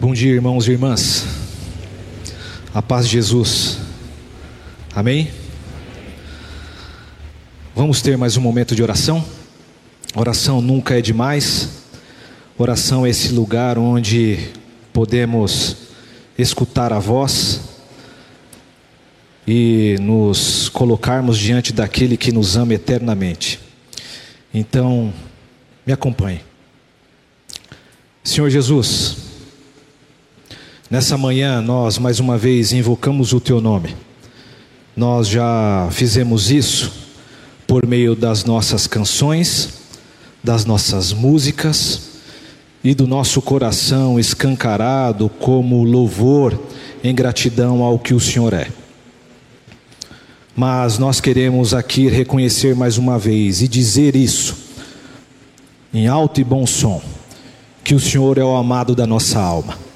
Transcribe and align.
Bom 0.00 0.14
dia, 0.14 0.32
irmãos 0.32 0.66
e 0.66 0.70
irmãs. 0.70 1.26
A 2.72 2.80
paz 2.80 3.04
de 3.04 3.12
Jesus. 3.12 3.76
Amém? 4.94 5.30
Vamos 7.76 8.00
ter 8.00 8.16
mais 8.16 8.34
um 8.34 8.40
momento 8.40 8.74
de 8.74 8.82
oração. 8.82 9.22
Oração 10.16 10.62
nunca 10.62 10.98
é 10.98 11.02
demais. 11.02 11.82
Oração 12.56 13.04
é 13.04 13.10
esse 13.10 13.28
lugar 13.34 13.76
onde 13.76 14.48
podemos 14.90 15.76
escutar 16.38 16.94
a 16.94 16.98
voz 16.98 17.60
e 19.46 19.96
nos 20.00 20.70
colocarmos 20.70 21.36
diante 21.36 21.74
daquele 21.74 22.16
que 22.16 22.32
nos 22.32 22.56
ama 22.56 22.72
eternamente. 22.72 23.60
Então, 24.54 25.12
me 25.86 25.92
acompanhe. 25.92 26.40
Senhor 28.24 28.48
Jesus, 28.48 29.19
nessa 30.90 31.16
manhã 31.16 31.62
nós 31.62 31.98
mais 31.98 32.18
uma 32.18 32.36
vez 32.36 32.72
invocamos 32.72 33.32
o 33.32 33.40
Teu 33.40 33.60
nome. 33.60 33.94
Nós 34.96 35.28
já 35.28 35.88
fizemos 35.92 36.50
isso 36.50 36.92
por 37.64 37.86
meio 37.86 38.16
das 38.16 38.44
nossas 38.44 38.88
canções, 38.88 39.68
das 40.42 40.64
nossas 40.64 41.12
músicas 41.12 42.10
e 42.82 42.92
do 42.92 43.06
nosso 43.06 43.40
coração 43.40 44.18
escancarado 44.18 45.28
como 45.28 45.84
louvor 45.84 46.60
em 47.04 47.14
gratidão 47.14 47.84
ao 47.84 47.96
que 47.96 48.12
o 48.12 48.18
Senhor 48.18 48.52
é. 48.52 48.66
Mas 50.56 50.98
nós 50.98 51.20
queremos 51.20 51.72
aqui 51.72 52.08
reconhecer 52.08 52.74
mais 52.74 52.98
uma 52.98 53.16
vez 53.16 53.62
e 53.62 53.68
dizer 53.68 54.16
isso 54.16 54.56
em 55.94 56.08
alto 56.08 56.40
e 56.40 56.44
bom 56.44 56.66
som 56.66 57.00
que 57.84 57.94
o 57.94 58.00
Senhor 58.00 58.36
é 58.38 58.44
o 58.44 58.56
amado 58.56 58.94
da 58.94 59.06
nossa 59.06 59.38
alma. 59.38 59.89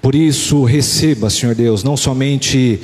Por 0.00 0.14
isso, 0.14 0.64
receba, 0.64 1.28
Senhor 1.28 1.54
Deus, 1.54 1.82
não 1.82 1.96
somente 1.96 2.80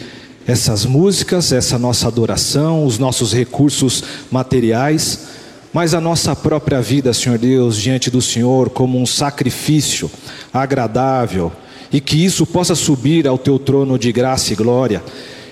essas 0.47 0.85
músicas, 0.85 1.53
essa 1.53 1.79
nossa 1.79 2.09
adoração, 2.09 2.85
os 2.85 2.99
nossos 2.99 3.33
recursos 3.33 4.03
materiais, 4.31 5.29
mas 5.73 5.95
a 5.95 6.01
nossa 6.01 6.37
própria 6.37 6.81
vida, 6.81 7.13
Senhor 7.13 7.39
Deus, 7.39 7.77
diante 7.77 8.11
do 8.11 8.21
Senhor, 8.21 8.71
como 8.71 9.01
um 9.01 9.07
sacrifício 9.07 10.11
agradável, 10.53 11.51
e 11.93 12.01
que 12.01 12.23
isso 12.23 12.45
possa 12.45 12.75
subir 12.75 13.27
ao 13.27 13.39
teu 13.39 13.59
trono 13.59 13.99
de 13.99 14.13
graça 14.13 14.53
e 14.53 14.57
glória, 14.57 15.03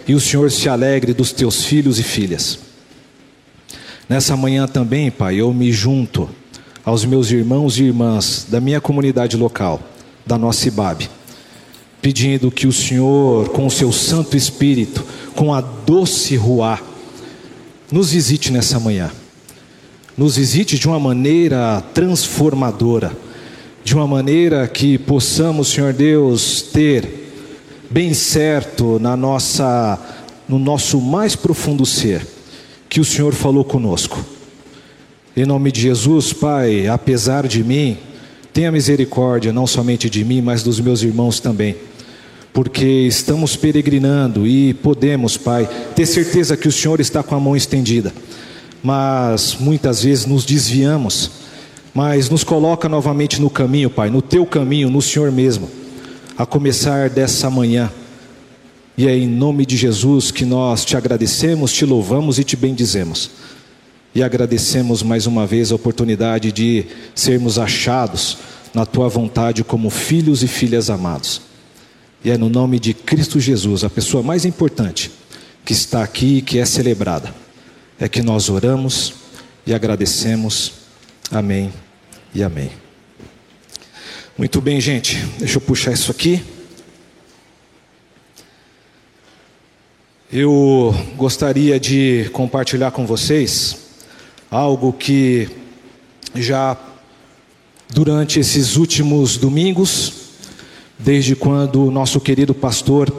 e 0.06 0.14
o 0.14 0.20
Senhor 0.20 0.50
se 0.50 0.68
alegre 0.68 1.14
dos 1.14 1.32
teus 1.32 1.64
filhos 1.64 1.98
e 1.98 2.02
filhas. 2.02 2.58
Nessa 4.08 4.36
manhã 4.36 4.66
também, 4.66 5.10
Pai, 5.10 5.36
eu 5.36 5.52
me 5.54 5.72
junto 5.72 6.28
aos 6.84 7.04
meus 7.04 7.30
irmãos 7.30 7.78
e 7.78 7.84
irmãs 7.84 8.46
da 8.48 8.60
minha 8.60 8.80
comunidade 8.80 9.36
local, 9.36 9.80
da 10.26 10.36
nossa 10.36 10.68
IBAB, 10.68 11.08
pedindo 12.02 12.50
que 12.50 12.66
o 12.66 12.72
Senhor, 12.72 13.48
com 13.50 13.66
o 13.66 13.70
seu 13.70 13.90
Santo 13.92 14.36
Espírito, 14.36 15.02
com 15.34 15.54
a 15.54 15.62
doce 15.62 16.36
ruá, 16.36 16.78
nos 17.90 18.10
visite 18.10 18.52
nessa 18.52 18.78
manhã. 18.78 19.10
Nos 20.18 20.36
visite 20.36 20.78
de 20.78 20.86
uma 20.86 21.00
maneira 21.00 21.80
transformadora, 21.94 23.16
de 23.82 23.94
uma 23.94 24.06
maneira 24.06 24.68
que 24.68 24.98
possamos, 24.98 25.68
Senhor 25.68 25.94
Deus, 25.94 26.60
ter 26.60 27.30
bem 27.88 28.12
certo 28.12 28.98
na 28.98 29.16
nossa 29.16 29.98
no 30.48 30.58
nosso 30.58 31.00
mais 31.00 31.34
profundo 31.34 31.86
ser 31.86 32.26
que 32.88 33.00
o 33.00 33.04
Senhor 33.04 33.32
falou 33.32 33.64
conosco 33.64 34.22
em 35.34 35.46
nome 35.46 35.72
de 35.72 35.80
Jesus, 35.80 36.34
Pai, 36.34 36.86
apesar 36.86 37.48
de 37.48 37.64
mim, 37.64 37.96
tenha 38.52 38.70
misericórdia 38.70 39.50
não 39.50 39.66
somente 39.66 40.10
de 40.10 40.22
mim, 40.26 40.42
mas 40.42 40.62
dos 40.62 40.78
meus 40.78 41.02
irmãos 41.02 41.40
também. 41.40 41.74
Porque 42.52 42.84
estamos 42.84 43.56
peregrinando 43.56 44.46
e 44.46 44.74
podemos, 44.74 45.36
Pai, 45.36 45.68
ter 45.96 46.06
certeza 46.06 46.56
que 46.56 46.68
o 46.68 46.72
Senhor 46.72 47.00
está 47.00 47.22
com 47.22 47.34
a 47.34 47.40
mão 47.40 47.56
estendida. 47.56 48.12
Mas 48.82 49.56
muitas 49.58 50.02
vezes 50.02 50.26
nos 50.26 50.44
desviamos, 50.44 51.30
mas 51.94 52.28
nos 52.28 52.44
coloca 52.44 52.88
novamente 52.88 53.40
no 53.40 53.48
caminho, 53.48 53.88
Pai, 53.88 54.10
no 54.10 54.20
teu 54.20 54.44
caminho, 54.44 54.90
no 54.90 55.00
Senhor 55.00 55.32
mesmo, 55.32 55.70
a 56.36 56.44
começar 56.44 57.08
dessa 57.08 57.48
manhã. 57.48 57.90
E 58.98 59.06
é 59.06 59.16
em 59.16 59.26
nome 59.26 59.64
de 59.64 59.76
Jesus 59.76 60.30
que 60.30 60.44
nós 60.44 60.84
te 60.84 60.96
agradecemos, 60.96 61.72
te 61.72 61.86
louvamos 61.86 62.38
e 62.38 62.44
te 62.44 62.56
bendizemos 62.56 63.30
e 64.14 64.22
agradecemos 64.22 65.02
mais 65.02 65.26
uma 65.26 65.46
vez 65.46 65.72
a 65.72 65.74
oportunidade 65.74 66.52
de 66.52 66.84
sermos 67.14 67.58
achados 67.58 68.38
na 68.74 68.84
tua 68.84 69.08
vontade 69.08 69.64
como 69.64 69.88
filhos 69.90 70.42
e 70.42 70.48
filhas 70.48 70.90
amados. 70.90 71.51
E 72.24 72.30
é 72.30 72.38
no 72.38 72.48
nome 72.48 72.78
de 72.78 72.94
Cristo 72.94 73.40
Jesus, 73.40 73.82
a 73.82 73.90
pessoa 73.90 74.22
mais 74.22 74.44
importante 74.44 75.10
que 75.64 75.72
está 75.72 76.02
aqui 76.02 76.38
e 76.38 76.42
que 76.42 76.58
é 76.58 76.64
celebrada, 76.64 77.34
é 77.98 78.08
que 78.08 78.22
nós 78.22 78.48
oramos 78.48 79.14
e 79.66 79.74
agradecemos. 79.74 80.72
Amém 81.30 81.72
e 82.34 82.42
amém. 82.42 82.70
Muito 84.38 84.60
bem, 84.60 84.80
gente, 84.80 85.16
deixa 85.38 85.56
eu 85.56 85.60
puxar 85.60 85.92
isso 85.92 86.10
aqui. 86.10 86.42
Eu 90.32 90.94
gostaria 91.16 91.78
de 91.78 92.30
compartilhar 92.32 92.90
com 92.92 93.04
vocês 93.04 93.76
algo 94.50 94.92
que 94.92 95.48
já 96.34 96.76
durante 97.90 98.40
esses 98.40 98.76
últimos 98.76 99.36
domingos, 99.36 100.21
desde 100.98 101.34
quando 101.34 101.86
o 101.86 101.90
nosso 101.90 102.20
querido 102.20 102.54
pastor 102.54 103.10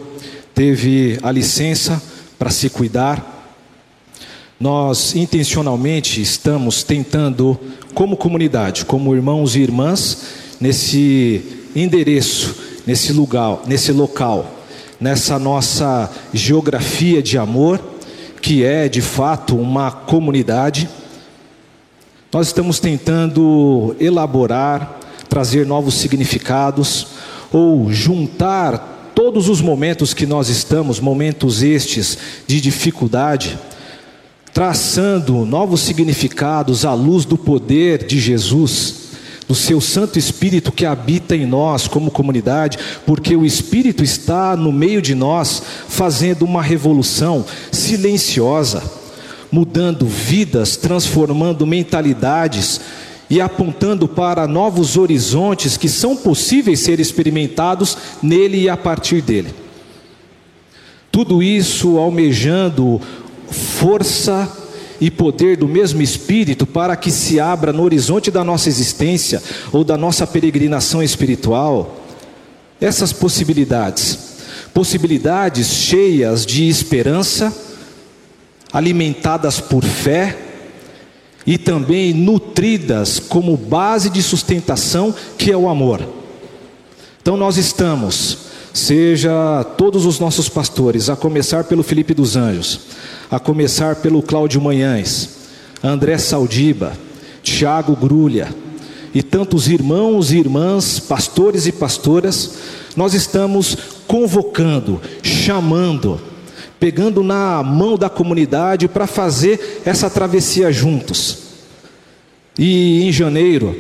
teve 0.54 1.20
a 1.24 1.32
licença 1.32 2.02
para 2.38 2.50
se 2.50 2.70
cuidar, 2.70 3.34
nós 4.60 5.16
intencionalmente 5.16 6.22
estamos 6.22 6.84
tentando, 6.84 7.60
como 7.94 8.16
comunidade, 8.16 8.86
como 8.86 9.16
irmãos 9.16 9.56
e 9.56 9.60
irmãs, 9.60 10.18
nesse 10.60 11.68
endereço, 11.76 12.56
nesse 12.86 13.12
lugar, 13.12 13.60
nesse 13.66 13.92
local, 13.92 14.60
nessa 15.00 15.38
nossa 15.38 16.10
geografia 16.34 17.22
de 17.22 17.38
amor, 17.38 17.82
que 18.42 18.64
é 18.64 18.88
de 18.88 19.02
fato 19.02 19.58
uma 19.58 19.92
comunidade. 19.92 20.88
Nós 22.32 22.48
estamos 22.48 22.80
tentando 22.80 23.96
elaborar, 24.00 25.00
trazer 25.28 25.66
novos 25.66 25.96
significados 25.96 27.08
ou 27.54 27.94
juntar 27.94 29.12
todos 29.14 29.48
os 29.48 29.62
momentos 29.62 30.14
que 30.14 30.26
nós 30.26 30.50
estamos, 30.50 31.00
momentos 31.00 31.62
estes 31.62 32.18
de 32.48 32.60
dificuldade, 32.60 33.58
traçando 34.52 35.46
novos 35.46 35.82
significados 35.82 36.84
à 36.84 36.94
luz 36.94 37.24
do 37.24 37.38
poder 37.38 38.06
de 38.06 38.20
Jesus, 38.20 39.04
do 39.48 39.54
seu 39.54 39.80
Santo 39.80 40.18
Espírito 40.18 40.72
que 40.72 40.86
habita 40.86 41.36
em 41.36 41.46
nós 41.46 41.88
como 41.88 42.10
comunidade, 42.10 42.80
porque 43.06 43.36
o 43.36 43.46
Espírito 43.46 44.04
está 44.04 44.58
no 44.58 44.72
meio 44.72 45.02
de 45.02 45.14
nós, 45.14 45.62
fazendo 45.88 46.44
uma 46.44 46.62
revolução 46.62 47.46
silenciosa 47.72 49.04
mudando 49.54 50.08
vidas, 50.08 50.76
transformando 50.76 51.64
mentalidades 51.68 52.82
e 53.34 53.42
apontando 53.42 54.08
para 54.08 54.48
novos 54.48 54.96
horizontes 54.96 55.76
que 55.76 55.90
são 55.90 56.16
possíveis 56.16 56.82
ser 56.82 57.00
experimentados 57.00 57.98
nele 58.22 58.62
e 58.62 58.70
a 58.70 58.78
partir 58.78 59.24
dele. 59.24 59.52
Tudo 61.12 61.42
isso 61.42 61.98
almejando 61.98 63.02
força 63.50 64.48
e 65.02 65.10
poder 65.10 65.58
do 65.58 65.68
mesmo 65.68 66.00
Espírito 66.04 66.68
para 66.68 66.96
que 66.96 67.10
se 67.10 67.40
abra 67.40 67.74
no 67.74 67.82
horizonte 67.82 68.30
da 68.30 68.44
nossa 68.44 68.70
existência 68.70 69.42
ou 69.72 69.84
da 69.84 69.98
nossa 69.98 70.28
peregrinação 70.28 71.02
espiritual 71.02 72.06
essas 72.80 73.12
possibilidades, 73.12 74.36
possibilidades 74.76 75.70
cheias 75.70 76.46
de 76.46 76.70
esperança 76.70 77.52
alimentadas 78.72 79.60
por 79.60 79.84
fé 79.84 80.53
e 81.46 81.58
também 81.58 82.14
nutridas 82.14 83.20
como 83.20 83.58
base 83.58 84.10
de 84.10 84.22
sustentação, 84.22 85.14
que 85.38 85.52
é 85.52 85.58
o 85.58 85.68
amor. 85.68 86.02
Então 87.22 87.38
nós 87.38 87.58
estamos, 87.58 88.38
seja 88.74 89.64
todos 89.78 90.06
os 90.06 90.20
nossos 90.20 90.50
pastores, 90.50 91.10
a 91.10 91.16
começar 91.16 91.64
pelo 91.66 91.84
Felipe 91.84 92.14
dos 92.14 92.36
Anjos, 92.36 92.80
a 93.30 93.40
começar 93.40 93.98
pelo 93.98 94.22
Cláudio 94.22 94.62
Manhães, 94.62 95.30
André 95.84 96.18
Saldiba, 96.18 96.94
Tiago 97.42 97.96
Grulha, 97.96 98.54
e 99.14 99.22
tantos 99.22 99.68
irmãos 99.68 100.32
e 100.32 100.38
irmãs, 100.38 101.00
pastores 101.00 101.68
e 101.68 101.72
pastoras, 101.72 102.56
nós 102.96 103.14
estamos 103.14 103.78
convocando, 104.08 105.00
chamando, 105.22 106.20
pegando 106.84 107.24
na 107.24 107.64
mão 107.64 107.98
da 107.98 108.10
comunidade 108.10 108.90
para 108.90 109.08
fazer 109.08 109.82
essa 109.86 110.10
travessia 110.10 110.70
juntos. 110.70 111.38
E 112.60 113.08
em 113.08 113.10
janeiro, 113.10 113.74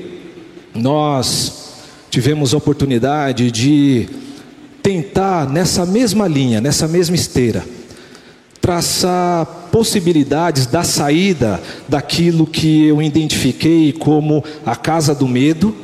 nós 0.73 1.73
tivemos 2.09 2.53
a 2.53 2.57
oportunidade 2.57 3.51
de 3.51 4.07
tentar, 4.81 5.49
nessa 5.49 5.85
mesma 5.85 6.29
linha, 6.29 6.61
nessa 6.61 6.87
mesma 6.87 7.13
esteira, 7.13 7.65
traçar 8.61 9.47
possibilidades 9.69 10.65
da 10.65 10.83
saída 10.85 11.61
daquilo 11.89 12.47
que 12.47 12.87
eu 12.87 13.01
identifiquei 13.01 13.91
como 13.91 14.41
a 14.65 14.77
casa 14.77 15.13
do 15.13 15.27
medo, 15.27 15.75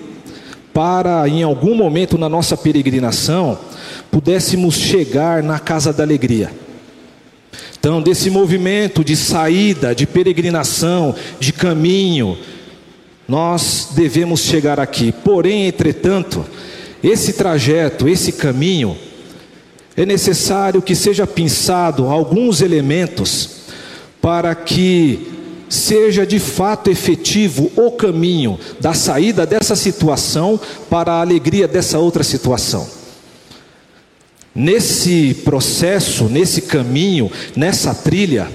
para 0.73 1.27
em 1.27 1.43
algum 1.43 1.75
momento 1.75 2.17
na 2.17 2.29
nossa 2.29 2.55
peregrinação 2.55 3.59
pudéssemos 4.09 4.75
chegar 4.75 5.43
na 5.43 5.59
casa 5.59 5.91
da 5.91 6.01
alegria. 6.01 6.68
Então, 7.79 8.01
desse 8.01 8.29
movimento 8.29 9.05
de 9.05 9.15
saída, 9.15 9.95
de 9.95 10.05
peregrinação, 10.05 11.15
de 11.39 11.53
caminho, 11.53 12.37
nós 13.25 13.89
devemos 13.91 14.41
chegar 14.41 14.79
aqui. 14.79 15.13
Porém, 15.13 15.65
entretanto, 15.65 16.45
esse 17.01 17.33
trajeto, 17.33 18.09
esse 18.09 18.33
caminho, 18.33 18.97
é 19.95 20.05
necessário 20.05 20.81
que 20.81 20.93
seja 20.93 21.25
pensado 21.25 22.07
alguns 22.07 22.61
elementos 22.61 23.49
para 24.21 24.53
que 24.53 25.27
seja 25.69 26.25
de 26.25 26.39
fato 26.39 26.89
efetivo 26.89 27.71
o 27.77 27.91
caminho 27.91 28.59
da 28.81 28.93
saída 28.93 29.45
dessa 29.45 29.75
situação 29.75 30.59
para 30.89 31.13
a 31.13 31.21
alegria 31.21 31.67
dessa 31.67 31.99
outra 31.99 32.23
situação. 32.23 32.98
Nesse 34.53 35.33
processo, 35.45 36.25
nesse 36.25 36.61
caminho, 36.61 37.31
nessa 37.55 37.93
trilha, 37.93 38.47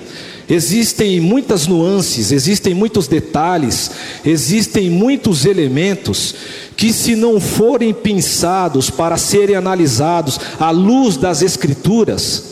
Existem 0.48 1.20
muitas 1.20 1.66
nuances, 1.66 2.30
existem 2.30 2.74
muitos 2.74 3.08
detalhes, 3.08 3.90
existem 4.24 4.90
muitos 4.90 5.46
elementos 5.46 6.34
que, 6.76 6.92
se 6.92 7.16
não 7.16 7.40
forem 7.40 7.94
pensados 7.94 8.90
para 8.90 9.16
serem 9.16 9.56
analisados 9.56 10.38
à 10.60 10.70
luz 10.70 11.16
das 11.16 11.40
Escrituras, 11.40 12.44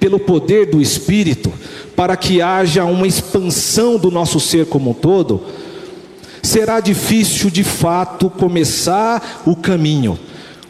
pelo 0.00 0.18
poder 0.18 0.66
do 0.66 0.82
Espírito, 0.82 1.52
para 1.94 2.16
que 2.16 2.42
haja 2.42 2.84
uma 2.84 3.06
expansão 3.06 3.96
do 3.96 4.10
nosso 4.10 4.40
ser 4.40 4.66
como 4.66 4.90
um 4.90 4.94
todo, 4.94 5.44
será 6.42 6.80
difícil 6.80 7.48
de 7.48 7.62
fato 7.62 8.28
começar 8.28 9.42
o 9.46 9.54
caminho 9.54 10.18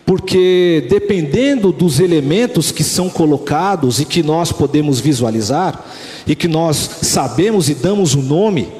porque 0.09 0.87
dependendo 0.89 1.71
dos 1.71 2.01
elementos 2.01 2.73
que 2.73 2.83
são 2.83 3.11
colocados 3.11 4.01
e 4.01 4.07
que 4.07 4.23
nós 4.23 4.51
podemos 4.51 5.01
visualizar, 5.01 5.85
e 6.27 6.35
que 6.35 6.49
nós 6.49 6.77
sabemos 7.03 7.69
e 7.69 7.75
damos 7.75 8.15
o 8.15 8.21
um 8.21 8.23
nome, 8.23 8.73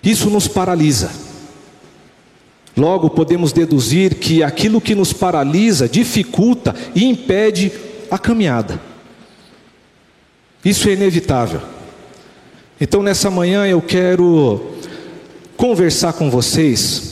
isso 0.00 0.30
nos 0.30 0.46
paralisa. 0.46 1.10
Logo 2.76 3.10
podemos 3.10 3.52
deduzir 3.52 4.14
que 4.14 4.44
aquilo 4.44 4.80
que 4.80 4.94
nos 4.94 5.12
paralisa 5.12 5.88
dificulta 5.88 6.72
e 6.94 7.04
impede 7.04 7.72
a 8.08 8.16
caminhada. 8.16 8.80
Isso 10.64 10.88
é 10.88 10.92
inevitável. 10.92 11.62
Então 12.80 13.02
nessa 13.02 13.28
manhã 13.28 13.66
eu 13.66 13.82
quero 13.82 14.70
conversar 15.56 16.12
com 16.12 16.30
vocês 16.30 17.09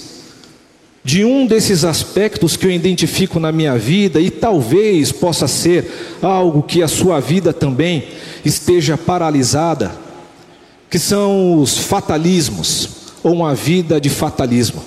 de 1.08 1.24
um 1.24 1.46
desses 1.46 1.86
aspectos 1.86 2.54
que 2.54 2.66
eu 2.66 2.70
identifico 2.70 3.40
na 3.40 3.50
minha 3.50 3.78
vida 3.78 4.20
e 4.20 4.28
talvez 4.28 5.10
possa 5.10 5.48
ser 5.48 5.90
algo 6.20 6.62
que 6.62 6.82
a 6.82 6.86
sua 6.86 7.18
vida 7.18 7.50
também 7.50 8.08
esteja 8.44 8.98
paralisada, 8.98 9.90
que 10.90 10.98
são 10.98 11.62
os 11.62 11.78
fatalismos 11.78 12.90
ou 13.22 13.32
uma 13.32 13.54
vida 13.54 13.98
de 13.98 14.10
fatalismo. 14.10 14.84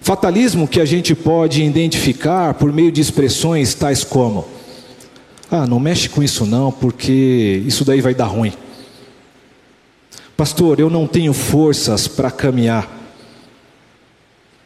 Fatalismo 0.00 0.68
que 0.68 0.80
a 0.80 0.84
gente 0.84 1.16
pode 1.16 1.64
identificar 1.64 2.54
por 2.54 2.72
meio 2.72 2.92
de 2.92 3.00
expressões 3.00 3.74
tais 3.74 4.04
como: 4.04 4.46
ah, 5.50 5.66
não 5.66 5.80
mexe 5.80 6.08
com 6.08 6.22
isso 6.22 6.46
não, 6.46 6.70
porque 6.70 7.60
isso 7.66 7.84
daí 7.84 8.00
vai 8.00 8.14
dar 8.14 8.26
ruim. 8.26 8.52
Pastor, 10.36 10.78
eu 10.78 10.88
não 10.88 11.08
tenho 11.08 11.32
forças 11.32 12.06
para 12.06 12.30
caminhar. 12.30 12.99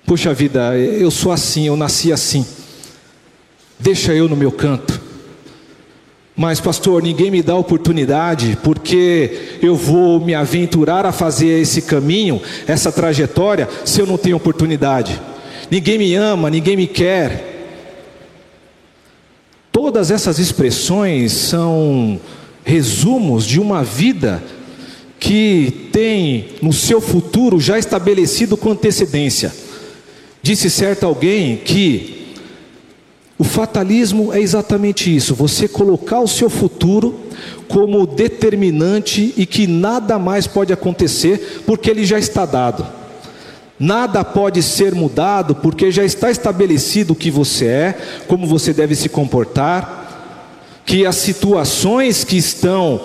Puxa 0.06 0.34
vida, 0.34 0.76
eu 0.76 1.10
sou 1.10 1.32
assim, 1.32 1.66
eu 1.66 1.76
nasci 1.76 2.12
assim. 2.12 2.44
Deixa 3.80 4.12
eu 4.14 4.28
no 4.28 4.36
meu 4.36 4.52
canto. 4.52 5.00
Mas, 6.36 6.60
pastor, 6.60 7.02
ninguém 7.02 7.30
me 7.30 7.42
dá 7.42 7.54
oportunidade, 7.54 8.58
porque 8.62 9.58
eu 9.62 9.76
vou 9.76 10.20
me 10.20 10.34
aventurar 10.34 11.06
a 11.06 11.12
fazer 11.12 11.60
esse 11.60 11.82
caminho, 11.82 12.42
essa 12.66 12.90
trajetória, 12.90 13.68
se 13.84 14.00
eu 14.00 14.06
não 14.06 14.18
tenho 14.18 14.36
oportunidade. 14.36 15.20
Ninguém 15.70 15.96
me 15.96 16.14
ama, 16.14 16.50
ninguém 16.50 16.76
me 16.76 16.86
quer. 16.86 17.52
Todas 19.70 20.10
essas 20.10 20.38
expressões 20.38 21.32
são 21.32 22.20
resumos 22.64 23.46
de 23.46 23.60
uma 23.60 23.84
vida 23.84 24.42
que 25.20 25.88
tem 25.92 26.50
no 26.60 26.72
seu 26.72 27.00
futuro 27.00 27.60
já 27.60 27.78
estabelecido 27.78 28.56
com 28.56 28.72
antecedência. 28.72 29.63
Disse 30.44 30.68
certo 30.68 31.06
alguém 31.06 31.56
que 31.56 32.34
o 33.38 33.44
fatalismo 33.44 34.30
é 34.30 34.42
exatamente 34.42 35.16
isso: 35.16 35.34
você 35.34 35.66
colocar 35.66 36.20
o 36.20 36.28
seu 36.28 36.50
futuro 36.50 37.18
como 37.66 38.06
determinante 38.06 39.32
e 39.38 39.46
que 39.46 39.66
nada 39.66 40.18
mais 40.18 40.46
pode 40.46 40.70
acontecer 40.70 41.62
porque 41.64 41.88
ele 41.88 42.04
já 42.04 42.18
está 42.18 42.44
dado. 42.44 42.86
Nada 43.80 44.22
pode 44.22 44.62
ser 44.62 44.94
mudado 44.94 45.54
porque 45.54 45.90
já 45.90 46.04
está 46.04 46.30
estabelecido 46.30 47.14
o 47.14 47.16
que 47.16 47.30
você 47.30 47.64
é, 47.64 47.98
como 48.28 48.46
você 48.46 48.74
deve 48.74 48.94
se 48.94 49.08
comportar, 49.08 50.36
que 50.84 51.06
as 51.06 51.16
situações 51.16 52.22
que 52.22 52.36
estão 52.36 53.00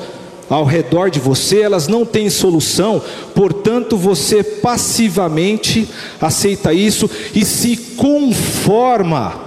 ao 0.50 0.66
redor 0.66 1.12
de 1.12 1.20
você, 1.20 1.62
elas 1.62 1.88
não 1.88 2.04
têm 2.04 2.30
solução, 2.30 3.02
portanto 3.36 3.96
você 3.96 4.44
passivamente 4.44 5.88
aceita 6.20 6.74
isso 6.74 7.10
e 7.36 7.46
se 7.46 7.78
conforma 7.96 9.40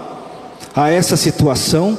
a 0.74 0.88
essa 0.88 1.16
situação. 1.16 1.98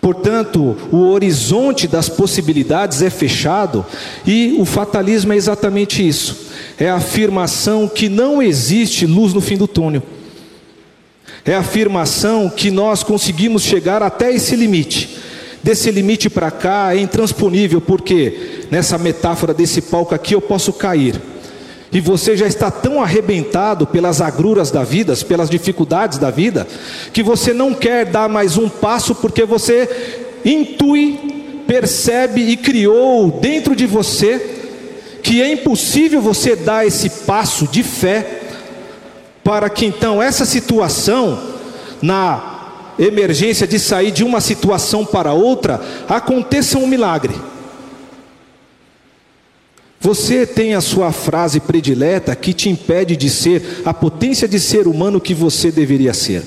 Portanto, 0.00 0.74
o 0.90 1.10
horizonte 1.10 1.86
das 1.86 2.08
possibilidades 2.08 3.02
é 3.02 3.10
fechado 3.10 3.84
e 4.26 4.56
o 4.58 4.64
fatalismo 4.64 5.34
é 5.34 5.36
exatamente 5.36 6.06
isso. 6.06 6.48
É 6.78 6.88
a 6.88 6.96
afirmação 6.96 7.86
que 7.86 8.08
não 8.08 8.42
existe 8.42 9.04
luz 9.04 9.34
no 9.34 9.42
fim 9.42 9.58
do 9.58 9.68
túnel. 9.68 10.02
É 11.44 11.54
a 11.54 11.60
afirmação 11.60 12.48
que 12.48 12.70
nós 12.70 13.02
conseguimos 13.02 13.62
chegar 13.62 14.02
até 14.02 14.32
esse 14.32 14.56
limite 14.56 15.19
Desse 15.62 15.90
limite 15.90 16.30
para 16.30 16.50
cá 16.50 16.94
é 16.94 17.00
intransponível, 17.00 17.80
porque 17.80 18.66
nessa 18.70 18.96
metáfora 18.96 19.52
desse 19.52 19.82
palco 19.82 20.14
aqui 20.14 20.34
eu 20.34 20.40
posso 20.40 20.72
cair. 20.72 21.20
E 21.92 22.00
você 22.00 22.36
já 22.36 22.46
está 22.46 22.70
tão 22.70 23.02
arrebentado 23.02 23.86
pelas 23.86 24.20
agruras 24.20 24.70
da 24.70 24.84
vida, 24.84 25.14
pelas 25.16 25.50
dificuldades 25.50 26.18
da 26.18 26.30
vida, 26.30 26.66
que 27.12 27.22
você 27.22 27.52
não 27.52 27.74
quer 27.74 28.06
dar 28.06 28.28
mais 28.28 28.56
um 28.56 28.68
passo 28.68 29.14
porque 29.14 29.44
você 29.44 29.88
intui, 30.44 31.18
percebe 31.66 32.42
e 32.42 32.56
criou 32.56 33.30
dentro 33.30 33.74
de 33.74 33.86
você 33.86 34.58
que 35.22 35.42
é 35.42 35.52
impossível 35.52 36.20
você 36.20 36.56
dar 36.56 36.86
esse 36.86 37.10
passo 37.26 37.66
de 37.66 37.82
fé 37.82 38.40
para 39.44 39.68
que 39.68 39.84
então 39.84 40.22
essa 40.22 40.44
situação 40.44 41.38
na 42.00 42.59
emergência 43.00 43.66
de 43.66 43.78
sair 43.78 44.10
de 44.10 44.22
uma 44.22 44.40
situação 44.40 45.06
para 45.06 45.32
outra, 45.32 45.80
aconteça 46.06 46.78
um 46.78 46.86
milagre. 46.86 47.34
Você 49.98 50.46
tem 50.46 50.74
a 50.74 50.80
sua 50.80 51.10
frase 51.12 51.60
predileta 51.60 52.36
que 52.36 52.52
te 52.52 52.68
impede 52.68 53.16
de 53.16 53.30
ser 53.30 53.82
a 53.84 53.92
potência 53.92 54.46
de 54.46 54.60
ser 54.60 54.86
humano 54.86 55.20
que 55.20 55.34
você 55.34 55.70
deveria 55.70 56.12
ser. 56.12 56.44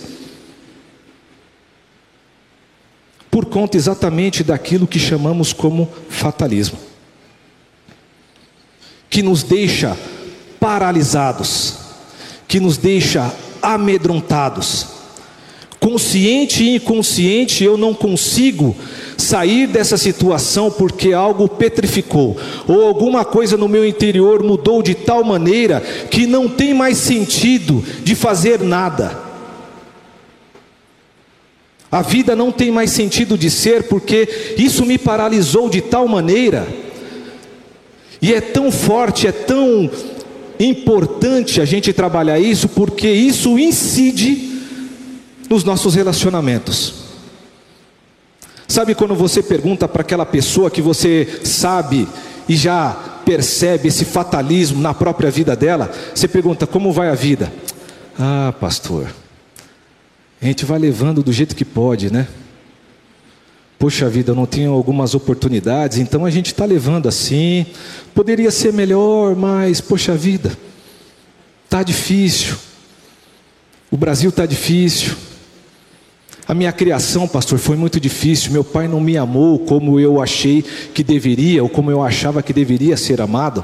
Por 3.30 3.46
conta 3.46 3.76
exatamente 3.76 4.44
daquilo 4.44 4.88
que 4.88 5.00
chamamos 5.00 5.54
como 5.54 5.90
fatalismo, 6.08 6.78
que 9.10 9.24
nos 9.24 9.42
deixa 9.42 9.98
paralisados, 10.60 11.76
que 12.48 12.60
nos 12.60 12.78
deixa 12.78 13.34
amedrontados 13.62 14.93
consciente 15.84 16.64
e 16.64 16.76
inconsciente, 16.78 17.62
eu 17.62 17.76
não 17.76 17.94
consigo 17.94 18.74
sair 19.18 19.68
dessa 19.68 19.98
situação 19.98 20.72
porque 20.72 21.12
algo 21.12 21.46
petrificou, 21.46 22.38
ou 22.66 22.88
alguma 22.88 23.26
coisa 23.26 23.58
no 23.58 23.68
meu 23.68 23.86
interior 23.86 24.42
mudou 24.42 24.82
de 24.82 24.96
tal 24.96 25.26
maneira 25.26 25.82
que 26.10 26.26
não 26.26 26.48
tem 26.48 26.74
mais 26.74 26.98
sentido 27.00 27.84
de 28.02 28.16
fazer 28.16 28.62
nada. 28.62 29.20
A 31.92 32.02
vida 32.02 32.34
não 32.34 32.50
tem 32.50 32.72
mais 32.72 32.92
sentido 32.92 33.38
de 33.38 33.50
ser 33.50 33.84
porque 33.84 34.56
isso 34.58 34.86
me 34.86 34.98
paralisou 34.98 35.70
de 35.70 35.82
tal 35.82 36.08
maneira, 36.08 36.66
e 38.22 38.34
é 38.34 38.40
tão 38.40 38.72
forte, 38.72 39.28
é 39.28 39.34
tão 39.34 39.92
importante 40.58 41.60
a 41.60 41.66
gente 41.66 41.92
trabalhar 41.92 42.40
isso 42.40 42.70
porque 42.70 43.10
isso 43.10 43.60
incide 43.60 44.53
nos 45.50 45.64
nossos 45.64 45.96
relacionamentos. 45.96 47.04
Sabe 48.68 48.96
quando 48.96 49.14
você 49.14 49.44
pergunta 49.44 49.88
para 49.88 50.02
aquela 50.02 50.26
pessoa 50.26 50.72
que 50.72 50.82
você 50.82 51.42
sabe 51.44 52.08
e 52.48 52.56
já 52.56 52.92
percebe 53.24 53.88
esse 53.88 54.06
fatalismo 54.06 54.82
na 54.82 54.94
própria 54.94 55.30
vida 55.30 55.56
dela, 55.56 55.92
você 56.14 56.28
pergunta: 56.28 56.66
como 56.66 56.92
vai 56.92 57.10
a 57.10 57.16
vida? 57.16 57.52
Ah, 58.18 58.54
pastor, 58.60 59.14
a 60.42 60.46
gente 60.46 60.66
vai 60.66 60.80
levando 60.80 61.24
do 61.24 61.32
jeito 61.32 61.56
que 61.56 61.66
pode, 61.66 62.12
né? 62.12 62.28
Poxa 63.80 64.10
vida, 64.10 64.32
eu 64.32 64.36
não 64.36 64.46
tenho 64.46 64.72
algumas 64.72 65.14
oportunidades, 65.14 65.98
então 65.98 66.26
a 66.26 66.30
gente 66.30 66.48
está 66.48 66.64
levando 66.64 67.10
assim. 67.10 67.66
Poderia 68.16 68.50
ser 68.50 68.72
melhor, 68.72 69.36
mas 69.36 69.82
poxa 69.82 70.16
vida, 70.16 70.58
está 71.66 71.84
difícil. 71.84 72.56
O 73.92 73.98
Brasil 73.98 74.30
está 74.30 74.46
difícil. 74.46 75.14
A 76.46 76.54
minha 76.54 76.74
criação, 76.74 77.28
pastor, 77.28 77.58
foi 77.58 77.78
muito 77.78 78.00
difícil. 78.00 78.52
Meu 78.52 78.64
pai 78.64 78.88
não 78.88 79.00
me 79.00 79.18
amou 79.18 79.60
como 79.60 80.00
eu 80.00 80.22
achei 80.22 80.64
que 80.94 81.04
deveria, 81.04 81.64
ou 81.64 81.70
como 81.70 81.90
eu 81.90 82.02
achava 82.02 82.44
que 82.44 82.52
deveria 82.52 82.98
ser 82.98 83.22
amado. 83.22 83.64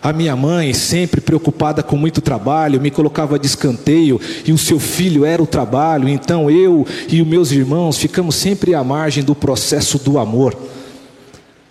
A 0.00 0.12
minha 0.12 0.36
mãe, 0.36 0.72
sempre 0.72 1.20
preocupada 1.20 1.82
com 1.82 1.96
muito 1.96 2.20
trabalho, 2.20 2.80
me 2.80 2.92
colocava 2.92 3.36
de 3.40 3.46
escanteio 3.46 4.20
e 4.44 4.52
o 4.52 4.58
seu 4.58 4.78
filho 4.78 5.24
era 5.24 5.42
o 5.42 5.46
trabalho. 5.48 6.08
Então 6.08 6.48
eu 6.48 6.86
e 7.08 7.20
os 7.20 7.26
meus 7.26 7.50
irmãos 7.50 7.98
ficamos 7.98 8.36
sempre 8.36 8.72
à 8.72 8.84
margem 8.84 9.24
do 9.24 9.34
processo 9.34 9.98
do 9.98 10.16
amor. 10.16 10.56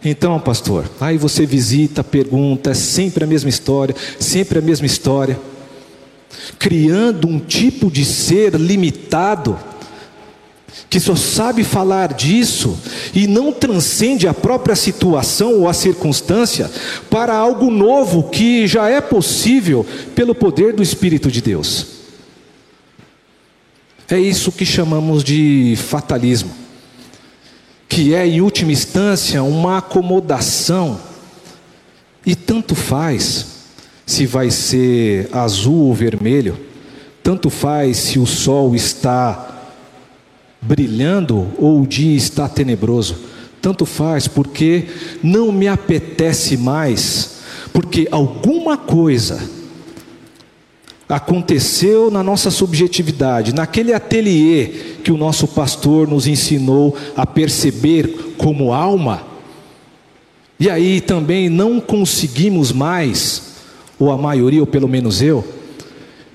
Então, 0.03 0.37
pastor, 0.37 0.83
aí 0.99 1.17
você 1.17 1.45
visita, 1.45 2.03
pergunta, 2.03 2.71
é 2.71 2.73
sempre 2.73 3.23
a 3.23 3.27
mesma 3.27 3.49
história, 3.49 3.95
sempre 4.19 4.59
a 4.59 4.61
mesma 4.61 4.85
história, 4.85 5.39
criando 6.59 7.27
um 7.27 7.39
tipo 7.39 7.89
de 7.89 8.03
ser 8.03 8.55
limitado 8.55 9.57
que 10.89 10.99
só 10.99 11.15
sabe 11.15 11.63
falar 11.63 12.13
disso 12.13 12.77
e 13.13 13.27
não 13.27 13.51
transcende 13.51 14.27
a 14.27 14.33
própria 14.33 14.75
situação 14.75 15.59
ou 15.59 15.67
a 15.67 15.73
circunstância 15.73 16.69
para 17.09 17.35
algo 17.35 17.71
novo 17.71 18.29
que 18.29 18.67
já 18.67 18.89
é 18.89 19.01
possível 19.01 19.85
pelo 20.13 20.35
poder 20.35 20.73
do 20.73 20.83
Espírito 20.83 21.31
de 21.31 21.41
Deus. 21.41 21.87
É 24.07 24.19
isso 24.19 24.51
que 24.51 24.65
chamamos 24.65 25.23
de 25.23 25.75
fatalismo, 25.77 26.51
que 27.89 28.13
é, 28.13 28.27
em 28.27 28.39
última 28.39 28.71
instância, 28.71 29.41
uma 29.41 29.79
acomodação, 29.79 30.99
e 32.23 32.35
tanto 32.35 32.75
faz 32.75 33.47
se 34.05 34.27
vai 34.27 34.51
ser 34.51 35.27
azul 35.31 35.87
ou 35.87 35.93
vermelho, 35.93 36.57
tanto 37.23 37.49
faz 37.49 37.97
se 37.97 38.19
o 38.19 38.25
sol 38.27 38.75
está 38.75 39.54
brilhando 40.61 41.47
ou 41.57 41.81
o 41.81 41.87
dia 41.87 42.15
está 42.15 42.47
tenebroso. 42.49 43.15
Tanto 43.61 43.85
faz, 43.85 44.27
porque 44.27 44.85
não 45.23 45.51
me 45.51 45.67
apetece 45.67 46.55
mais, 46.57 47.39
porque 47.73 48.07
alguma 48.11 48.77
coisa 48.77 49.49
aconteceu 51.07 52.09
na 52.09 52.23
nossa 52.23 52.49
subjetividade, 52.49 53.53
naquele 53.53 53.93
ateliê 53.93 54.67
que 55.03 55.11
o 55.11 55.17
nosso 55.17 55.47
pastor 55.47 56.07
nos 56.07 56.27
ensinou 56.27 56.97
a 57.15 57.25
perceber 57.25 58.35
como 58.37 58.73
alma. 58.73 59.23
E 60.59 60.69
aí 60.69 61.01
também 61.01 61.49
não 61.49 61.79
conseguimos 61.79 62.71
mais, 62.71 63.55
ou 63.99 64.11
a 64.11 64.17
maioria, 64.17 64.61
ou 64.61 64.67
pelo 64.67 64.87
menos 64.87 65.21
eu, 65.21 65.45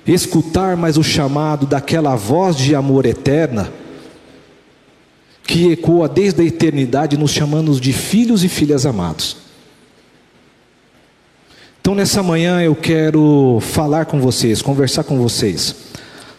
escutar 0.07 0.77
mais 0.77 0.97
o 0.97 1.03
chamado 1.03 1.67
daquela 1.67 2.15
voz 2.17 2.57
de 2.57 2.75
amor 2.75 3.07
eterna 3.07 3.73
que 5.51 5.73
ecoa 5.73 6.09
desde 6.09 6.43
a 6.43 6.45
eternidade, 6.45 7.17
nos 7.17 7.33
chamando 7.33 7.73
de 7.81 7.93
filhos 7.93 8.45
e 8.45 8.49
filhas 8.49 8.87
amados. 8.87 9.37
Então, 11.81 11.93
nessa 11.93 12.23
manhã, 12.23 12.63
eu 12.63 12.77
quero 12.77 13.59
falar 13.61 14.05
com 14.05 14.21
vocês, 14.21 14.63
conversar 14.63 15.03
com 15.03 15.19
vocês, 15.19 15.75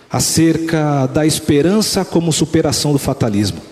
acerca 0.10 1.08
da 1.08 1.26
esperança 1.26 2.06
como 2.06 2.32
superação 2.32 2.94
do 2.94 2.98
fatalismo 2.98 3.71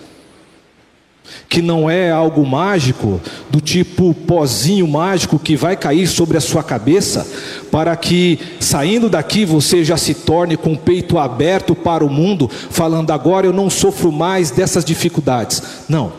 que 1.50 1.60
não 1.60 1.90
é 1.90 2.12
algo 2.12 2.46
mágico, 2.46 3.20
do 3.50 3.60
tipo 3.60 4.14
pozinho 4.14 4.86
mágico 4.86 5.36
que 5.36 5.56
vai 5.56 5.76
cair 5.76 6.06
sobre 6.06 6.36
a 6.36 6.40
sua 6.40 6.62
cabeça, 6.62 7.26
para 7.72 7.96
que 7.96 8.38
saindo 8.60 9.10
daqui 9.10 9.44
você 9.44 9.84
já 9.84 9.96
se 9.96 10.14
torne 10.14 10.56
com 10.56 10.74
o 10.74 10.78
peito 10.78 11.18
aberto 11.18 11.74
para 11.74 12.04
o 12.04 12.08
mundo, 12.08 12.48
falando 12.48 13.10
agora 13.10 13.48
eu 13.48 13.52
não 13.52 13.68
sofro 13.68 14.12
mais 14.12 14.52
dessas 14.52 14.84
dificuldades. 14.84 15.60
Não. 15.88 16.12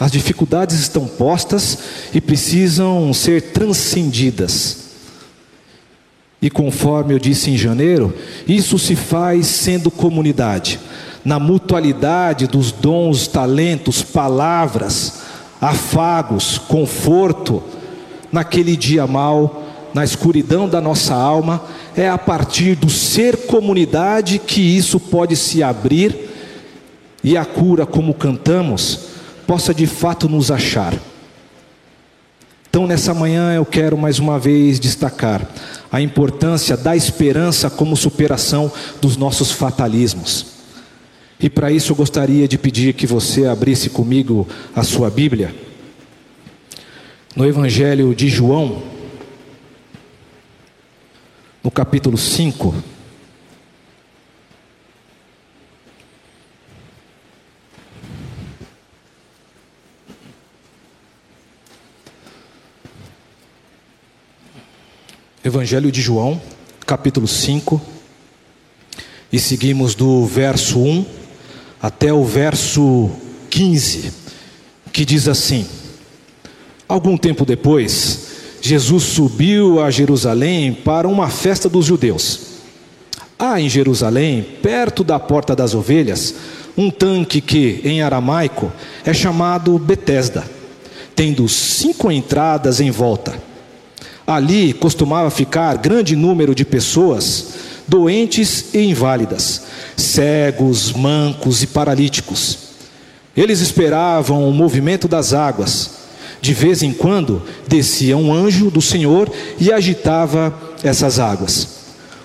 As 0.00 0.10
dificuldades 0.10 0.78
estão 0.78 1.06
postas 1.06 1.78
e 2.14 2.22
precisam 2.22 3.12
ser 3.12 3.52
transcendidas. 3.52 4.78
E 6.40 6.48
conforme 6.48 7.12
eu 7.12 7.18
disse 7.18 7.50
em 7.50 7.58
janeiro, 7.58 8.14
isso 8.48 8.78
se 8.78 8.96
faz 8.96 9.46
sendo 9.46 9.90
comunidade 9.90 10.80
na 11.24 11.38
mutualidade 11.38 12.46
dos 12.46 12.70
dons, 12.70 13.26
talentos, 13.26 14.02
palavras, 14.02 15.22
afagos, 15.60 16.58
conforto, 16.58 17.62
naquele 18.30 18.76
dia 18.76 19.06
mal, 19.06 19.62
na 19.94 20.04
escuridão 20.04 20.68
da 20.68 20.80
nossa 20.80 21.14
alma, 21.14 21.62
é 21.96 22.08
a 22.08 22.18
partir 22.18 22.74
do 22.74 22.90
ser 22.90 23.46
comunidade 23.46 24.38
que 24.38 24.60
isso 24.60 24.98
pode 24.98 25.36
se 25.36 25.62
abrir 25.62 26.30
e 27.22 27.36
a 27.36 27.44
cura, 27.44 27.86
como 27.86 28.12
cantamos, 28.12 28.98
possa 29.46 29.72
de 29.72 29.86
fato 29.86 30.28
nos 30.28 30.50
achar. 30.50 30.94
Então, 32.68 32.86
nessa 32.88 33.14
manhã, 33.14 33.54
eu 33.54 33.64
quero 33.64 33.96
mais 33.96 34.18
uma 34.18 34.36
vez 34.38 34.80
destacar 34.80 35.48
a 35.92 36.00
importância 36.00 36.76
da 36.76 36.96
esperança 36.96 37.70
como 37.70 37.96
superação 37.96 38.70
dos 39.00 39.16
nossos 39.16 39.52
fatalismos. 39.52 40.53
E 41.38 41.50
para 41.50 41.70
isso 41.70 41.92
eu 41.92 41.96
gostaria 41.96 42.46
de 42.46 42.56
pedir 42.56 42.94
que 42.94 43.06
você 43.06 43.46
abrisse 43.46 43.90
comigo 43.90 44.48
a 44.74 44.82
sua 44.82 45.10
Bíblia. 45.10 45.54
No 47.34 47.44
Evangelho 47.44 48.14
de 48.14 48.28
João, 48.28 48.82
no 51.62 51.70
capítulo 51.70 52.16
5. 52.16 52.74
Evangelho 65.44 65.92
de 65.92 66.00
João, 66.00 66.40
capítulo 66.86 67.28
5, 67.28 67.78
e 69.30 69.38
seguimos 69.38 69.94
do 69.94 70.24
verso 70.24 70.78
1 70.78 71.23
até 71.84 72.10
o 72.10 72.24
verso 72.24 73.10
15, 73.50 74.10
que 74.90 75.04
diz 75.04 75.28
assim: 75.28 75.66
Algum 76.88 77.14
tempo 77.14 77.44
depois, 77.44 78.20
Jesus 78.62 79.02
subiu 79.02 79.82
a 79.82 79.90
Jerusalém 79.90 80.72
para 80.72 81.06
uma 81.06 81.28
festa 81.28 81.68
dos 81.68 81.84
judeus. 81.84 82.40
Há 83.38 83.60
em 83.60 83.68
Jerusalém, 83.68 84.42
perto 84.62 85.04
da 85.04 85.20
porta 85.20 85.54
das 85.54 85.74
ovelhas, 85.74 86.34
um 86.74 86.90
tanque 86.90 87.42
que, 87.42 87.82
em 87.84 88.00
aramaico, 88.00 88.72
é 89.04 89.12
chamado 89.12 89.78
Betesda, 89.78 90.42
tendo 91.14 91.46
cinco 91.50 92.10
entradas 92.10 92.80
em 92.80 92.90
volta. 92.90 93.34
Ali 94.26 94.72
costumava 94.72 95.28
ficar 95.28 95.76
grande 95.76 96.16
número 96.16 96.54
de 96.54 96.64
pessoas 96.64 97.48
doentes 97.86 98.72
e 98.72 98.78
inválidas, 98.78 99.63
cegos, 99.96 100.92
mancos 100.92 101.62
e 101.62 101.66
paralíticos. 101.66 102.58
Eles 103.36 103.60
esperavam 103.60 104.48
o 104.48 104.52
movimento 104.52 105.08
das 105.08 105.32
águas. 105.32 105.90
De 106.40 106.52
vez 106.52 106.82
em 106.82 106.92
quando 106.92 107.42
descia 107.66 108.16
um 108.16 108.32
anjo 108.32 108.70
do 108.70 108.82
Senhor 108.82 109.30
e 109.58 109.72
agitava 109.72 110.54
essas 110.82 111.18
águas. 111.18 111.68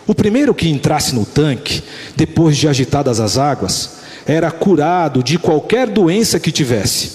O 0.06 0.14
primeiro 0.14 0.54
que 0.54 0.68
entrasse 0.68 1.16
no 1.16 1.26
tanque, 1.26 1.82
depois 2.16 2.58
de 2.58 2.68
agitadas 2.68 3.20
as 3.20 3.38
águas, 3.38 3.92
era 4.26 4.52
curado 4.52 5.24
de 5.24 5.38
qualquer 5.38 5.88
doença 5.88 6.40
que 6.40 6.52
tivesse. 6.52 7.12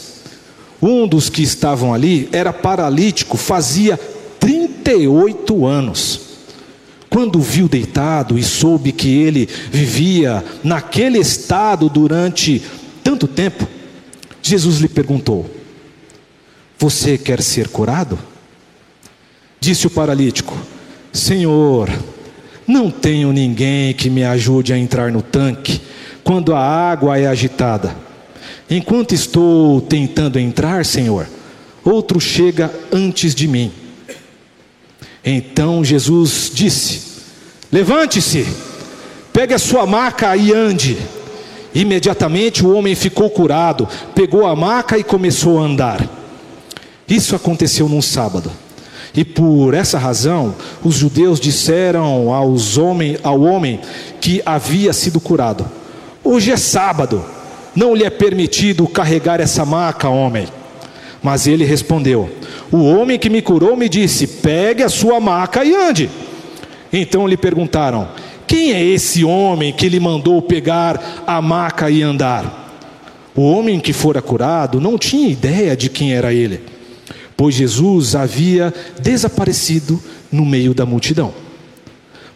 Um 0.80 1.06
dos 1.06 1.28
que 1.28 1.42
estavam 1.42 1.92
ali 1.92 2.28
era 2.32 2.52
paralítico, 2.52 3.36
fazia 3.36 3.98
38 4.38 5.66
anos. 5.66 6.20
Quando 7.14 7.40
viu 7.40 7.68
deitado 7.68 8.36
e 8.36 8.42
soube 8.42 8.90
que 8.90 9.06
ele 9.06 9.48
vivia 9.70 10.44
naquele 10.64 11.20
estado 11.20 11.88
durante 11.88 12.60
tanto 13.04 13.28
tempo, 13.28 13.68
Jesus 14.42 14.80
lhe 14.80 14.88
perguntou: 14.88 15.48
Você 16.76 17.16
quer 17.16 17.40
ser 17.40 17.68
curado? 17.68 18.18
Disse 19.60 19.86
o 19.86 19.90
paralítico: 19.90 20.58
Senhor, 21.12 21.88
não 22.66 22.90
tenho 22.90 23.32
ninguém 23.32 23.94
que 23.94 24.10
me 24.10 24.24
ajude 24.24 24.72
a 24.72 24.76
entrar 24.76 25.12
no 25.12 25.22
tanque 25.22 25.80
quando 26.24 26.52
a 26.52 26.58
água 26.58 27.16
é 27.16 27.28
agitada. 27.28 27.94
Enquanto 28.68 29.14
estou 29.14 29.80
tentando 29.80 30.36
entrar, 30.36 30.84
Senhor, 30.84 31.28
outro 31.84 32.18
chega 32.18 32.74
antes 32.92 33.36
de 33.36 33.46
mim. 33.46 33.83
Então 35.24 35.84
Jesus 35.84 36.50
disse: 36.52 37.00
Levante-se, 37.72 38.46
pegue 39.32 39.54
a 39.54 39.58
sua 39.58 39.86
maca 39.86 40.36
e 40.36 40.52
ande. 40.52 40.98
Imediatamente 41.74 42.64
o 42.64 42.72
homem 42.72 42.94
ficou 42.94 43.28
curado, 43.30 43.88
pegou 44.14 44.46
a 44.46 44.54
maca 44.54 44.96
e 44.96 45.02
começou 45.02 45.58
a 45.58 45.64
andar. 45.64 46.08
Isso 47.08 47.34
aconteceu 47.34 47.88
num 47.88 48.02
sábado. 48.02 48.50
E 49.16 49.24
por 49.24 49.74
essa 49.74 49.98
razão, 49.98 50.54
os 50.82 50.96
judeus 50.96 51.38
disseram 51.38 52.32
aos 52.32 52.76
homem, 52.76 53.16
ao 53.22 53.40
homem 53.40 53.80
que 54.20 54.42
havia 54.44 54.92
sido 54.92 55.20
curado: 55.20 55.64
Hoje 56.22 56.50
é 56.50 56.56
sábado, 56.56 57.24
não 57.74 57.94
lhe 57.94 58.04
é 58.04 58.10
permitido 58.10 58.86
carregar 58.86 59.40
essa 59.40 59.64
maca, 59.64 60.08
homem. 60.08 60.46
Mas 61.22 61.46
ele 61.46 61.64
respondeu: 61.64 62.30
O 62.74 62.82
homem 62.84 63.18
que 63.18 63.30
me 63.30 63.40
curou 63.40 63.76
me 63.76 63.88
disse: 63.88 64.26
Pegue 64.26 64.82
a 64.82 64.88
sua 64.88 65.20
maca 65.20 65.64
e 65.64 65.74
ande. 65.74 66.10
Então 66.92 67.28
lhe 67.28 67.36
perguntaram: 67.36 68.08
Quem 68.46 68.72
é 68.72 68.82
esse 68.82 69.24
homem 69.24 69.72
que 69.72 69.88
lhe 69.88 70.00
mandou 70.00 70.42
pegar 70.42 71.22
a 71.26 71.40
maca 71.40 71.88
e 71.90 72.02
andar? 72.02 72.62
O 73.34 73.42
homem 73.42 73.78
que 73.78 73.92
fora 73.92 74.22
curado 74.22 74.80
não 74.80 74.98
tinha 74.98 75.28
ideia 75.28 75.76
de 75.76 75.88
quem 75.88 76.14
era 76.14 76.32
ele 76.32 76.74
pois 77.36 77.54
Jesus 77.54 78.14
havia 78.14 78.72
desaparecido 79.00 80.00
no 80.30 80.44
meio 80.44 80.74
da 80.74 80.86
multidão. 80.86 81.32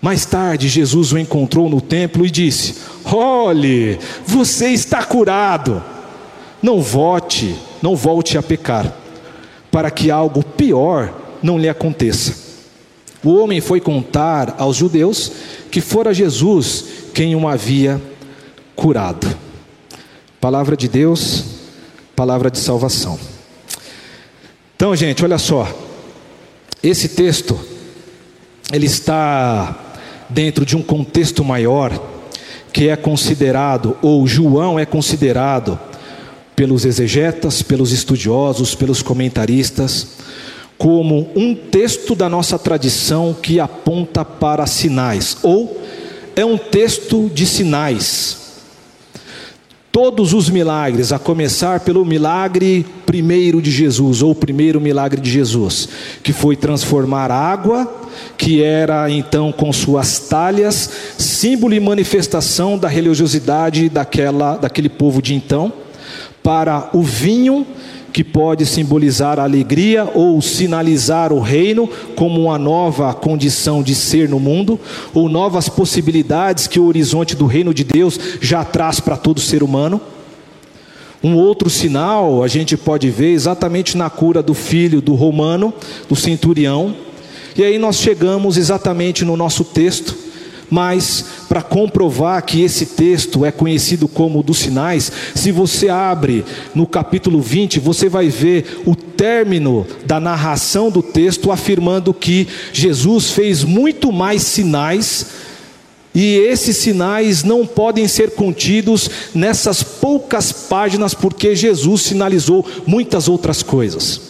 Mais 0.01 0.25
tarde, 0.25 0.69
Jesus 0.69 1.13
o 1.13 1.19
encontrou 1.19 1.69
no 1.69 1.81
templo 1.81 2.25
e 2.25 2.31
disse: 2.31 2.77
Olhe, 3.05 3.99
você 4.25 4.69
está 4.69 5.03
curado. 5.03 5.83
Não 6.63 6.81
volte, 6.81 7.55
não 7.81 7.95
volte 7.95 8.37
a 8.37 8.43
pecar, 8.43 8.93
para 9.71 9.91
que 9.91 10.11
algo 10.11 10.43
pior 10.43 11.13
não 11.43 11.59
lhe 11.59 11.69
aconteça. 11.69 12.49
O 13.23 13.35
homem 13.35 13.61
foi 13.61 13.81
contar 13.81 14.55
aos 14.59 14.77
judeus 14.77 15.33
que 15.71 15.81
fora 15.81 16.15
Jesus 16.15 16.85
quem 17.13 17.35
o 17.35 17.49
havia 17.49 18.01
curado. 18.77 19.27
Palavra 20.41 20.77
de 20.77 20.89
Deus, 20.89 21.45
palavra 22.15 22.51
de 22.51 22.59
salvação. 22.59 23.19
Então, 24.77 24.95
gente, 24.95 25.25
olha 25.25 25.39
só. 25.39 25.69
Esse 26.81 27.09
texto 27.09 27.59
ele 28.73 28.87
está 28.87 29.77
dentro 30.29 30.65
de 30.65 30.77
um 30.77 30.83
contexto 30.83 31.45
maior 31.45 32.01
que 32.73 32.89
é 32.89 32.97
considerado 32.97 33.97
ou 34.01 34.27
João 34.27 34.79
é 34.79 34.87
considerado 34.87 35.79
pelos 36.59 36.85
exegetas, 36.85 37.63
pelos 37.63 37.93
estudiosos, 37.93 38.75
pelos 38.75 39.01
comentaristas 39.01 40.09
como 40.77 41.31
um 41.37 41.55
texto 41.55 42.17
da 42.17 42.29
nossa 42.29 42.59
tradição 42.59 43.33
que 43.33 43.61
aponta 43.61 44.25
para 44.25 44.67
sinais 44.67 45.37
ou 45.45 45.81
é 46.35 46.45
um 46.45 46.59
texto 46.59 47.31
de 47.33 47.47
sinais. 47.47 48.39
Todos 49.93 50.35
os 50.35 50.51
milagres, 50.51 51.13
a 51.13 51.19
começar 51.19 51.79
pelo 51.79 52.05
milagre 52.05 52.85
primeiro 53.07 53.63
de 53.63 53.71
Jesus, 53.71 54.21
ou 54.21 54.33
o 54.33 54.35
primeiro 54.35 54.81
milagre 54.81 55.21
de 55.21 55.31
Jesus, 55.31 55.89
que 56.25 56.33
foi 56.33 56.57
transformar 56.57 57.31
água, 57.31 58.09
que 58.37 58.65
era 58.65 59.09
então 59.09 59.53
com 59.53 59.73
suas 59.73 60.19
talhas, 60.19 60.91
símbolo 61.19 61.73
e 61.73 61.79
manifestação 61.81 62.77
da 62.77 62.89
religiosidade 62.89 63.89
daquela, 63.89 64.57
daquele 64.57 64.89
povo 64.89 65.23
de 65.23 65.35
então, 65.35 65.73
para 66.49 66.89
o 66.95 67.03
vinho, 67.03 67.67
que 68.11 68.25
pode 68.25 68.65
simbolizar 68.65 69.39
a 69.39 69.43
alegria 69.43 70.11
ou 70.15 70.41
sinalizar 70.41 71.31
o 71.31 71.41
reino 71.41 71.87
como 72.17 72.41
uma 72.41 72.57
nova 72.57 73.13
condição 73.13 73.83
de 73.83 73.95
ser 73.95 74.31
no 74.31 74.41
mundo, 74.41 74.81
ou 75.13 75.29
novas 75.29 75.69
possibilidades 75.69 76.67
que 76.67 76.81
o 76.81 76.87
horizonte 76.87 77.37
do 77.37 77.45
reino 77.45 77.75
de 77.75 77.85
Deus 77.85 78.19
já 78.41 78.65
traz 78.65 78.99
para 78.99 79.15
todo 79.15 79.43
ser 79.43 79.63
humano. 79.63 80.01
Um 81.23 81.37
outro 81.37 81.69
sinal 81.69 82.43
a 82.43 82.49
gente 82.49 82.79
pode 82.79 83.11
ver 83.11 83.33
exatamente 83.33 83.95
na 83.95 84.09
cura 84.09 84.43
do 84.43 84.55
filho 84.55 85.03
do 85.03 85.15
romano, 85.15 85.75
do 86.09 86.17
centurião. 86.17 86.95
E 87.55 87.63
aí 87.63 87.79
nós 87.79 87.97
chegamos 87.97 88.57
exatamente 88.57 89.23
no 89.23 89.37
nosso 89.37 89.65
texto, 89.65 90.17
mas 90.71 91.27
para 91.49 91.63
comprovar 91.63 92.43
que 92.43 92.63
esse 92.63 92.85
texto 92.87 93.45
é 93.45 93.51
conhecido 93.51 94.07
como 94.07 94.43
dos 94.43 94.59
sinais, 94.59 95.11
se 95.35 95.51
você 95.51 95.89
abre 95.89 96.45
no 96.75 96.87
capítulo 96.87 97.41
20, 97.41 97.81
você 97.81 98.09
vai 98.09 98.29
ver 98.29 98.83
o 98.85 98.95
término 98.95 99.87
da 100.05 100.21
narração 100.21 100.91
do 100.91 101.03
texto 101.03 101.51
afirmando 101.51 102.13
que 102.13 102.47
Jesus 102.73 103.31
fez 103.31 103.65
muito 103.65 104.13
mais 104.13 104.43
sinais 104.43 105.27
e 106.15 106.37
esses 106.37 106.77
sinais 106.77 107.45
não 107.45 107.67
podem 107.67 108.09
ser 108.09 108.33
contidos 108.33 109.09
nessas 109.35 109.83
poucas 109.83 110.51
páginas, 110.51 111.15
porque 111.15 111.55
Jesus 111.55 112.03
sinalizou 112.03 112.67
muitas 112.87 113.29
outras 113.29 113.63
coisas. 113.63 114.21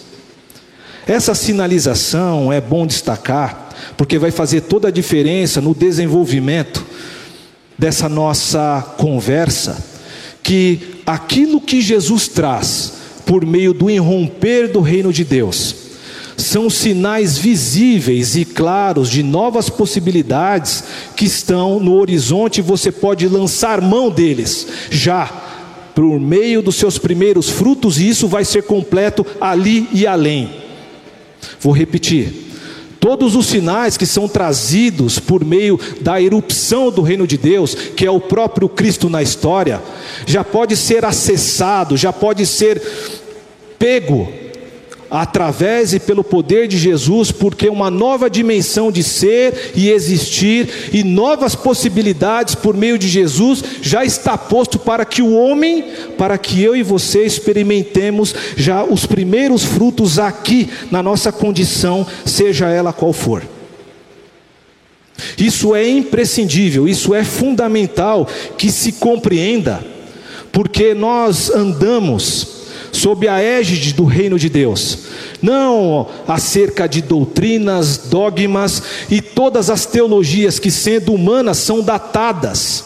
Essa 1.06 1.34
sinalização 1.34 2.52
é 2.52 2.60
bom 2.60 2.86
destacar, 2.86 3.67
porque 3.96 4.18
vai 4.18 4.30
fazer 4.30 4.62
toda 4.62 4.88
a 4.88 4.92
diferença 4.92 5.60
no 5.60 5.74
desenvolvimento 5.74 6.84
dessa 7.76 8.08
nossa 8.08 8.94
conversa, 8.98 9.84
que 10.42 11.02
aquilo 11.06 11.60
que 11.60 11.80
Jesus 11.80 12.28
traz 12.28 12.92
por 13.24 13.44
meio 13.44 13.72
do 13.74 13.90
irromper 13.90 14.72
do 14.72 14.80
reino 14.80 15.12
de 15.12 15.22
Deus, 15.22 15.74
são 16.36 16.70
sinais 16.70 17.36
visíveis 17.36 18.36
e 18.36 18.44
claros 18.44 19.10
de 19.10 19.22
novas 19.22 19.68
possibilidades 19.68 20.84
que 21.16 21.26
estão 21.26 21.80
no 21.80 21.94
horizonte 21.94 22.62
você 22.62 22.92
pode 22.92 23.28
lançar 23.28 23.80
mão 23.80 24.08
deles 24.08 24.66
já 24.90 25.26
por 25.94 26.20
meio 26.20 26.62
dos 26.62 26.76
seus 26.76 26.96
primeiros 26.96 27.50
frutos, 27.50 27.98
e 27.98 28.08
isso 28.08 28.28
vai 28.28 28.44
ser 28.44 28.62
completo 28.62 29.26
ali 29.40 29.88
e 29.92 30.06
além. 30.06 30.48
Vou 31.60 31.72
repetir. 31.72 32.47
Todos 33.00 33.36
os 33.36 33.46
sinais 33.46 33.96
que 33.96 34.06
são 34.06 34.28
trazidos 34.28 35.18
por 35.18 35.44
meio 35.44 35.78
da 36.00 36.20
erupção 36.20 36.90
do 36.90 37.02
reino 37.02 37.26
de 37.26 37.38
Deus, 37.38 37.74
que 37.74 38.04
é 38.04 38.10
o 38.10 38.20
próprio 38.20 38.68
Cristo 38.68 39.08
na 39.08 39.22
história, 39.22 39.80
já 40.26 40.42
pode 40.42 40.76
ser 40.76 41.04
acessado, 41.04 41.96
já 41.96 42.12
pode 42.12 42.44
ser 42.44 42.82
pego 43.78 44.32
através 45.10 45.94
e 45.94 46.00
pelo 46.00 46.22
poder 46.22 46.68
de 46.68 46.76
Jesus, 46.76 47.32
porque 47.32 47.68
uma 47.68 47.90
nova 47.90 48.28
dimensão 48.28 48.92
de 48.92 49.02
ser 49.02 49.72
e 49.74 49.90
existir 49.90 50.90
e 50.92 51.02
novas 51.02 51.54
possibilidades 51.54 52.54
por 52.54 52.76
meio 52.76 52.98
de 52.98 53.08
Jesus 53.08 53.62
já 53.80 54.04
está 54.04 54.36
posto 54.36 54.78
para 54.78 55.04
que 55.04 55.22
o 55.22 55.34
homem, 55.34 55.84
para 56.16 56.36
que 56.36 56.62
eu 56.62 56.76
e 56.76 56.82
você 56.82 57.24
experimentemos 57.24 58.34
já 58.56 58.84
os 58.84 59.06
primeiros 59.06 59.64
frutos 59.64 60.18
aqui 60.18 60.68
na 60.90 61.02
nossa 61.02 61.32
condição, 61.32 62.06
seja 62.24 62.68
ela 62.68 62.92
qual 62.92 63.12
for. 63.12 63.42
Isso 65.36 65.74
é 65.74 65.88
imprescindível, 65.88 66.86
isso 66.86 67.14
é 67.14 67.24
fundamental 67.24 68.28
que 68.56 68.70
se 68.70 68.92
compreenda, 68.92 69.84
porque 70.52 70.94
nós 70.94 71.50
andamos 71.50 72.57
sob 72.92 73.28
a 73.28 73.40
égide 73.40 73.92
do 73.94 74.04
reino 74.04 74.38
de 74.38 74.48
Deus, 74.48 74.98
não 75.40 76.08
acerca 76.26 76.88
de 76.88 77.02
doutrinas, 77.02 77.98
dogmas 78.08 78.82
e 79.10 79.20
todas 79.20 79.70
as 79.70 79.86
teologias 79.86 80.58
que, 80.58 80.70
sendo 80.70 81.12
humanas, 81.12 81.58
são 81.58 81.82
datadas. 81.82 82.84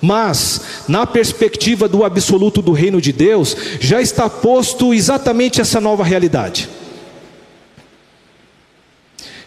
Mas, 0.00 0.62
na 0.88 1.06
perspectiva 1.06 1.86
do 1.86 2.04
absoluto 2.04 2.62
do 2.62 2.72
reino 2.72 3.00
de 3.00 3.12
Deus, 3.12 3.56
já 3.78 4.00
está 4.00 4.30
posto 4.30 4.94
exatamente 4.94 5.60
essa 5.60 5.80
nova 5.80 6.02
realidade. 6.02 6.68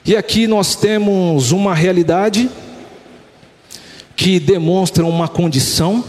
E 0.05 0.15
aqui 0.15 0.47
nós 0.47 0.75
temos 0.75 1.51
uma 1.51 1.73
realidade 1.73 2.49
que 4.15 4.39
demonstra 4.39 5.05
uma 5.05 5.27
condição 5.27 6.03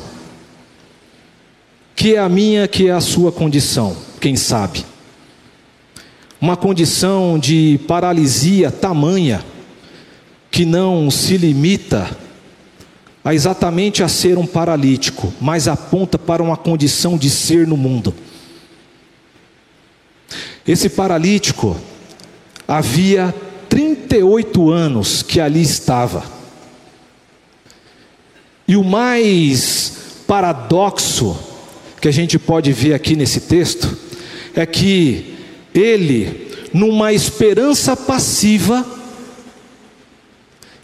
que 1.94 2.14
é 2.14 2.18
a 2.18 2.28
minha, 2.28 2.66
que 2.66 2.88
é 2.88 2.92
a 2.92 3.00
sua 3.00 3.30
condição, 3.30 3.96
quem 4.20 4.36
sabe. 4.36 4.84
Uma 6.40 6.56
condição 6.56 7.38
de 7.38 7.80
paralisia 7.86 8.70
tamanha, 8.70 9.44
que 10.50 10.64
não 10.64 11.10
se 11.10 11.36
limita 11.36 12.16
a 13.24 13.34
exatamente 13.34 14.02
a 14.02 14.08
ser 14.08 14.36
um 14.36 14.46
paralítico, 14.46 15.32
mas 15.40 15.66
aponta 15.66 16.18
para 16.18 16.42
uma 16.42 16.56
condição 16.56 17.16
de 17.16 17.30
ser 17.30 17.66
no 17.66 17.76
mundo. 17.76 18.14
Esse 20.66 20.88
paralítico 20.88 21.76
havia 22.68 23.34
38 23.68 24.70
anos 24.70 25.22
que 25.22 25.40
ali 25.40 25.62
estava. 25.62 26.24
E 28.66 28.76
o 28.76 28.84
mais 28.84 30.22
paradoxo 30.26 31.53
que 32.04 32.08
a 32.08 32.12
gente 32.12 32.38
pode 32.38 32.70
ver 32.70 32.92
aqui 32.92 33.16
nesse 33.16 33.40
texto 33.40 33.96
é 34.54 34.66
que 34.66 35.36
ele, 35.74 36.50
numa 36.70 37.14
esperança 37.14 37.96
passiva, 37.96 38.84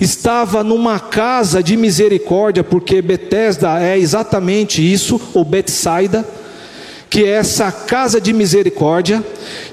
estava 0.01 0.65
numa 0.65 0.99
casa 0.99 1.63
de 1.63 1.77
misericórdia, 1.77 2.65
porque 2.65 3.03
Betesda 3.03 3.83
é 3.83 3.99
exatamente 3.99 4.81
isso, 4.81 5.21
ou 5.35 5.45
Betsaida, 5.45 6.27
que 7.11 7.25
é 7.25 7.33
essa 7.33 7.71
casa 7.71 8.19
de 8.19 8.33
misericórdia, 8.33 9.23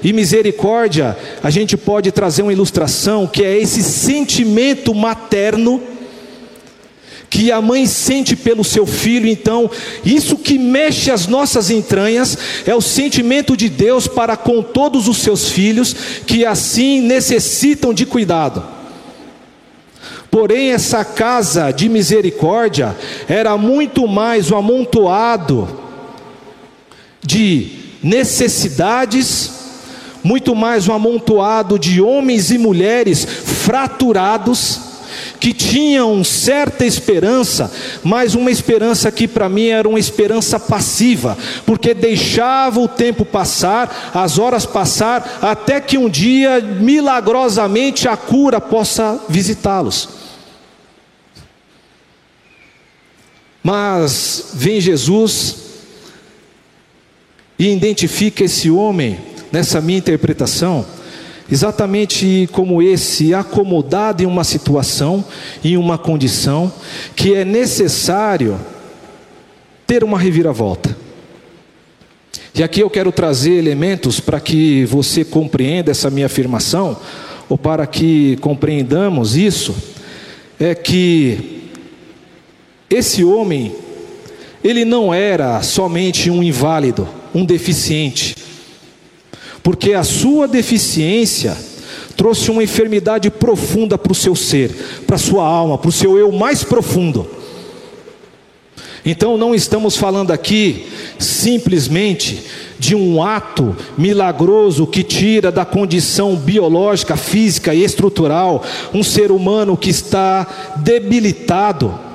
e 0.04 0.12
misericórdia, 0.12 1.16
a 1.42 1.48
gente 1.48 1.78
pode 1.78 2.12
trazer 2.12 2.42
uma 2.42 2.52
ilustração, 2.52 3.26
que 3.26 3.42
é 3.42 3.56
esse 3.56 3.82
sentimento 3.82 4.94
materno, 4.94 5.80
que 7.30 7.52
a 7.52 7.60
mãe 7.60 7.86
sente 7.86 8.34
pelo 8.34 8.64
seu 8.64 8.86
filho, 8.86 9.28
então, 9.28 9.70
isso 10.04 10.36
que 10.36 10.58
mexe 10.58 11.10
as 11.10 11.26
nossas 11.26 11.70
entranhas 11.70 12.38
é 12.66 12.74
o 12.74 12.80
sentimento 12.80 13.56
de 13.56 13.68
Deus 13.68 14.06
para 14.06 14.36
com 14.36 14.62
todos 14.62 15.08
os 15.08 15.18
seus 15.18 15.50
filhos, 15.50 15.94
que 16.26 16.44
assim 16.46 17.00
necessitam 17.00 17.92
de 17.92 18.06
cuidado. 18.06 18.64
Porém, 20.30 20.72
essa 20.72 21.04
casa 21.04 21.70
de 21.70 21.88
misericórdia 21.88 22.96
era 23.28 23.56
muito 23.56 24.06
mais 24.06 24.50
o 24.50 24.56
amontoado 24.56 25.68
de 27.22 27.70
necessidades, 28.02 29.50
muito 30.22 30.54
mais 30.54 30.86
um 30.86 30.92
amontoado 30.92 31.78
de 31.78 32.00
homens 32.00 32.50
e 32.50 32.58
mulheres 32.58 33.24
fraturados, 33.24 34.87
que 35.48 35.54
tinham 35.54 36.22
certa 36.22 36.84
esperança, 36.84 37.72
mas 38.04 38.34
uma 38.34 38.50
esperança 38.50 39.10
que 39.10 39.26
para 39.26 39.48
mim 39.48 39.68
era 39.68 39.88
uma 39.88 39.98
esperança 39.98 40.60
passiva, 40.60 41.38
porque 41.64 41.94
deixava 41.94 42.80
o 42.80 42.86
tempo 42.86 43.24
passar, 43.24 44.10
as 44.12 44.38
horas 44.38 44.66
passar, 44.66 45.38
até 45.40 45.80
que 45.80 45.96
um 45.96 46.10
dia, 46.10 46.60
milagrosamente, 46.60 48.06
a 48.06 48.14
cura 48.14 48.60
possa 48.60 49.18
visitá-los. 49.26 50.10
Mas 53.62 54.50
vem 54.52 54.82
Jesus, 54.82 55.56
e 57.58 57.72
identifica 57.72 58.44
esse 58.44 58.70
homem, 58.70 59.18
nessa 59.50 59.80
minha 59.80 59.98
interpretação, 59.98 60.84
exatamente 61.50 62.48
como 62.52 62.82
esse, 62.82 63.32
acomodado 63.32 64.22
em 64.22 64.26
uma 64.26 64.44
situação, 64.44 65.24
em 65.64 65.76
uma 65.76 65.96
condição, 65.96 66.72
que 67.16 67.34
é 67.34 67.44
necessário 67.44 68.58
ter 69.86 70.04
uma 70.04 70.18
reviravolta. 70.18 70.96
E 72.54 72.62
aqui 72.62 72.80
eu 72.80 72.90
quero 72.90 73.12
trazer 73.12 73.52
elementos 73.52 74.20
para 74.20 74.40
que 74.40 74.84
você 74.86 75.24
compreenda 75.24 75.90
essa 75.90 76.10
minha 76.10 76.26
afirmação, 76.26 76.96
ou 77.48 77.56
para 77.56 77.86
que 77.86 78.36
compreendamos 78.40 79.36
isso, 79.36 79.74
é 80.60 80.74
que 80.74 81.58
esse 82.90 83.22
homem, 83.22 83.74
ele 84.62 84.84
não 84.84 85.14
era 85.14 85.62
somente 85.62 86.30
um 86.30 86.42
inválido, 86.42 87.08
um 87.34 87.44
deficiente, 87.44 88.34
porque 89.68 89.92
a 89.92 90.02
sua 90.02 90.48
deficiência 90.48 91.54
trouxe 92.16 92.50
uma 92.50 92.62
enfermidade 92.62 93.28
profunda 93.28 93.98
para 93.98 94.12
o 94.12 94.14
seu 94.14 94.34
ser, 94.34 94.74
para 95.06 95.16
a 95.16 95.18
sua 95.18 95.46
alma, 95.46 95.76
para 95.76 95.90
o 95.90 95.92
seu 95.92 96.16
eu 96.16 96.32
mais 96.32 96.64
profundo. 96.64 97.28
Então 99.04 99.36
não 99.36 99.54
estamos 99.54 99.94
falando 99.94 100.30
aqui 100.30 100.86
simplesmente 101.18 102.42
de 102.78 102.94
um 102.94 103.22
ato 103.22 103.76
milagroso 103.98 104.86
que 104.86 105.02
tira 105.02 105.52
da 105.52 105.66
condição 105.66 106.34
biológica, 106.34 107.14
física 107.14 107.74
e 107.74 107.84
estrutural 107.84 108.64
um 108.94 109.02
ser 109.02 109.30
humano 109.30 109.76
que 109.76 109.90
está 109.90 110.46
debilitado 110.76 112.07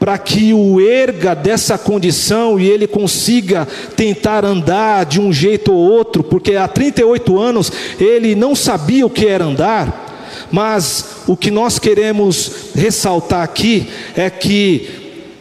para 0.00 0.16
que 0.16 0.54
o 0.54 0.80
erga 0.80 1.34
dessa 1.34 1.76
condição 1.76 2.58
e 2.58 2.66
ele 2.66 2.86
consiga 2.86 3.68
tentar 3.94 4.46
andar 4.46 5.04
de 5.04 5.20
um 5.20 5.30
jeito 5.30 5.70
ou 5.70 5.78
outro, 5.78 6.24
porque 6.24 6.56
há 6.56 6.66
38 6.66 7.38
anos 7.38 7.70
ele 8.00 8.34
não 8.34 8.54
sabia 8.54 9.04
o 9.04 9.10
que 9.10 9.26
era 9.26 9.44
andar. 9.44 10.08
Mas 10.50 11.04
o 11.26 11.36
que 11.36 11.50
nós 11.50 11.78
queremos 11.78 12.72
ressaltar 12.74 13.42
aqui 13.42 13.88
é 14.16 14.30
que 14.30 14.88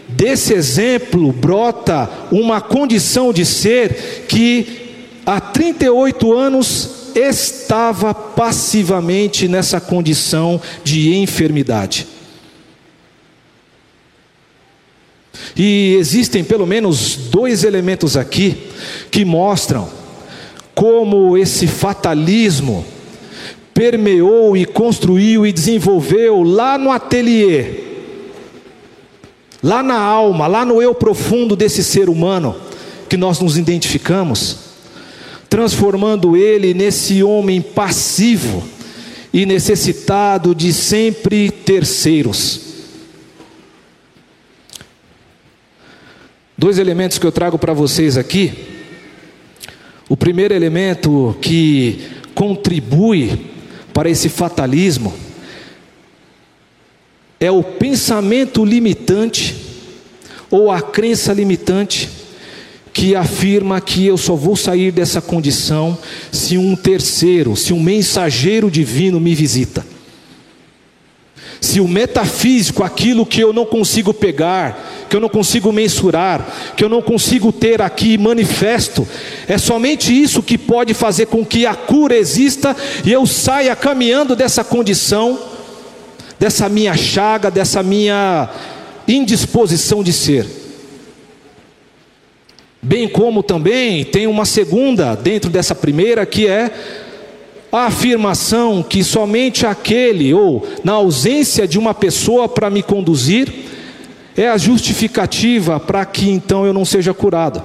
desse 0.09 0.53
exemplo 0.53 1.31
brota 1.31 2.09
uma 2.29 2.59
condição 2.59 3.31
de 3.31 3.45
ser 3.45 4.25
que 4.27 4.89
há 5.25 5.39
38 5.39 6.33
anos 6.33 6.89
estava 7.15 8.13
passivamente 8.13 9.47
nessa 9.47 9.79
condição 9.79 10.61
de 10.83 11.15
enfermidade. 11.15 12.18
E 15.55 15.95
existem 15.99 16.43
pelo 16.43 16.65
menos 16.65 17.15
dois 17.15 17.63
elementos 17.63 18.15
aqui 18.15 18.57
que 19.11 19.25
mostram 19.25 19.89
como 20.73 21.37
esse 21.37 21.67
fatalismo 21.67 22.85
permeou 23.73 24.57
e 24.57 24.65
construiu 24.65 25.45
e 25.45 25.51
desenvolveu 25.51 26.43
lá 26.43 26.77
no 26.77 26.91
ateliê, 26.91 27.65
lá 29.63 29.81
na 29.81 29.97
alma, 29.97 30.47
lá 30.47 30.65
no 30.65 30.81
eu 30.81 30.93
profundo 30.93 31.55
desse 31.55 31.83
ser 31.83 32.09
humano 32.09 32.55
que 33.07 33.17
nós 33.17 33.39
nos 33.39 33.57
identificamos, 33.57 34.57
transformando 35.49 36.37
ele 36.37 36.73
nesse 36.73 37.23
homem 37.23 37.61
passivo 37.61 38.63
e 39.33 39.45
necessitado 39.45 40.53
de 40.53 40.71
sempre 40.73 41.49
terceiros. 41.49 42.68
Dois 46.59 46.77
elementos 46.77 47.17
que 47.17 47.25
eu 47.25 47.31
trago 47.31 47.57
para 47.57 47.71
vocês 47.71 48.17
aqui. 48.17 48.51
O 50.09 50.17
primeiro 50.17 50.53
elemento 50.53 51.33
que 51.41 52.01
contribui 52.35 53.45
para 53.93 54.09
esse 54.09 54.27
fatalismo 54.27 55.13
é 57.39 57.49
o 57.49 57.63
pensamento 57.63 58.65
limitante 58.65 59.55
ou 60.51 60.69
a 60.69 60.81
crença 60.81 61.31
limitante 61.31 62.09
que 62.91 63.15
afirma 63.15 63.79
que 63.79 64.05
eu 64.05 64.17
só 64.17 64.35
vou 64.35 64.57
sair 64.57 64.91
dessa 64.91 65.21
condição 65.21 65.97
se 66.29 66.57
um 66.57 66.75
terceiro, 66.75 67.55
se 67.55 67.71
um 67.71 67.79
mensageiro 67.79 68.69
divino 68.69 69.17
me 69.17 69.33
visita. 69.33 69.85
Se 71.61 71.81
o 71.81 71.87
metafísico, 71.87 72.83
aquilo 72.83 73.25
que 73.25 73.41
eu 73.41 73.51
não 73.51 73.65
consigo 73.65 74.13
pegar, 74.13 75.07
que 75.09 75.15
eu 75.15 75.19
não 75.19 75.27
consigo 75.27 75.71
mensurar, 75.73 76.73
que 76.75 76.83
eu 76.83 76.89
não 76.89 77.01
consigo 77.01 77.51
ter 77.51 77.81
aqui 77.81 78.17
manifesto, 78.17 79.07
é 79.47 79.57
somente 79.57 80.13
isso 80.13 80.41
que 80.41 80.57
pode 80.57 80.93
fazer 80.93 81.25
com 81.25 81.45
que 81.45 81.65
a 81.65 81.75
cura 81.75 82.15
exista 82.15 82.75
e 83.03 83.11
eu 83.11 83.25
saia 83.25 83.75
caminhando 83.75 84.35
dessa 84.35 84.63
condição, 84.63 85.37
dessa 86.39 86.69
minha 86.69 86.95
chaga, 86.95 87.51
dessa 87.51 87.83
minha 87.83 88.49
indisposição 89.07 90.01
de 90.01 90.13
ser. 90.13 90.45
Bem 92.81 93.09
como 93.09 93.43
também 93.43 94.05
tem 94.05 94.25
uma 94.25 94.45
segunda 94.45 95.13
dentro 95.13 95.49
dessa 95.49 95.75
primeira 95.75 96.25
que 96.25 96.47
é 96.47 96.71
a 97.71 97.85
afirmação 97.85 98.81
que 98.81 99.03
somente 99.03 99.65
aquele, 99.65 100.33
ou 100.33 100.65
na 100.83 100.93
ausência 100.93 101.67
de 101.67 101.77
uma 101.77 101.93
pessoa 101.93 102.49
para 102.49 102.69
me 102.69 102.81
conduzir, 102.81 103.51
é 104.35 104.47
a 104.49 104.57
justificativa 104.57 105.79
para 105.79 106.05
que 106.05 106.29
então 106.29 106.65
eu 106.65 106.73
não 106.73 106.85
seja 106.85 107.13
curado. 107.13 107.61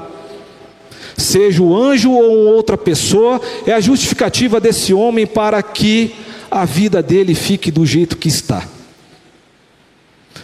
Seja 1.16 1.62
o 1.62 1.76
anjo 1.76 2.10
ou 2.10 2.48
outra 2.54 2.76
pessoa, 2.76 3.40
é 3.66 3.72
a 3.72 3.80
justificativa 3.80 4.60
desse 4.60 4.92
homem 4.92 5.26
para 5.26 5.62
que 5.62 6.14
a 6.50 6.64
vida 6.64 7.02
dele 7.02 7.34
fique 7.34 7.70
do 7.70 7.86
jeito 7.86 8.16
que 8.16 8.28
está. 8.28 8.68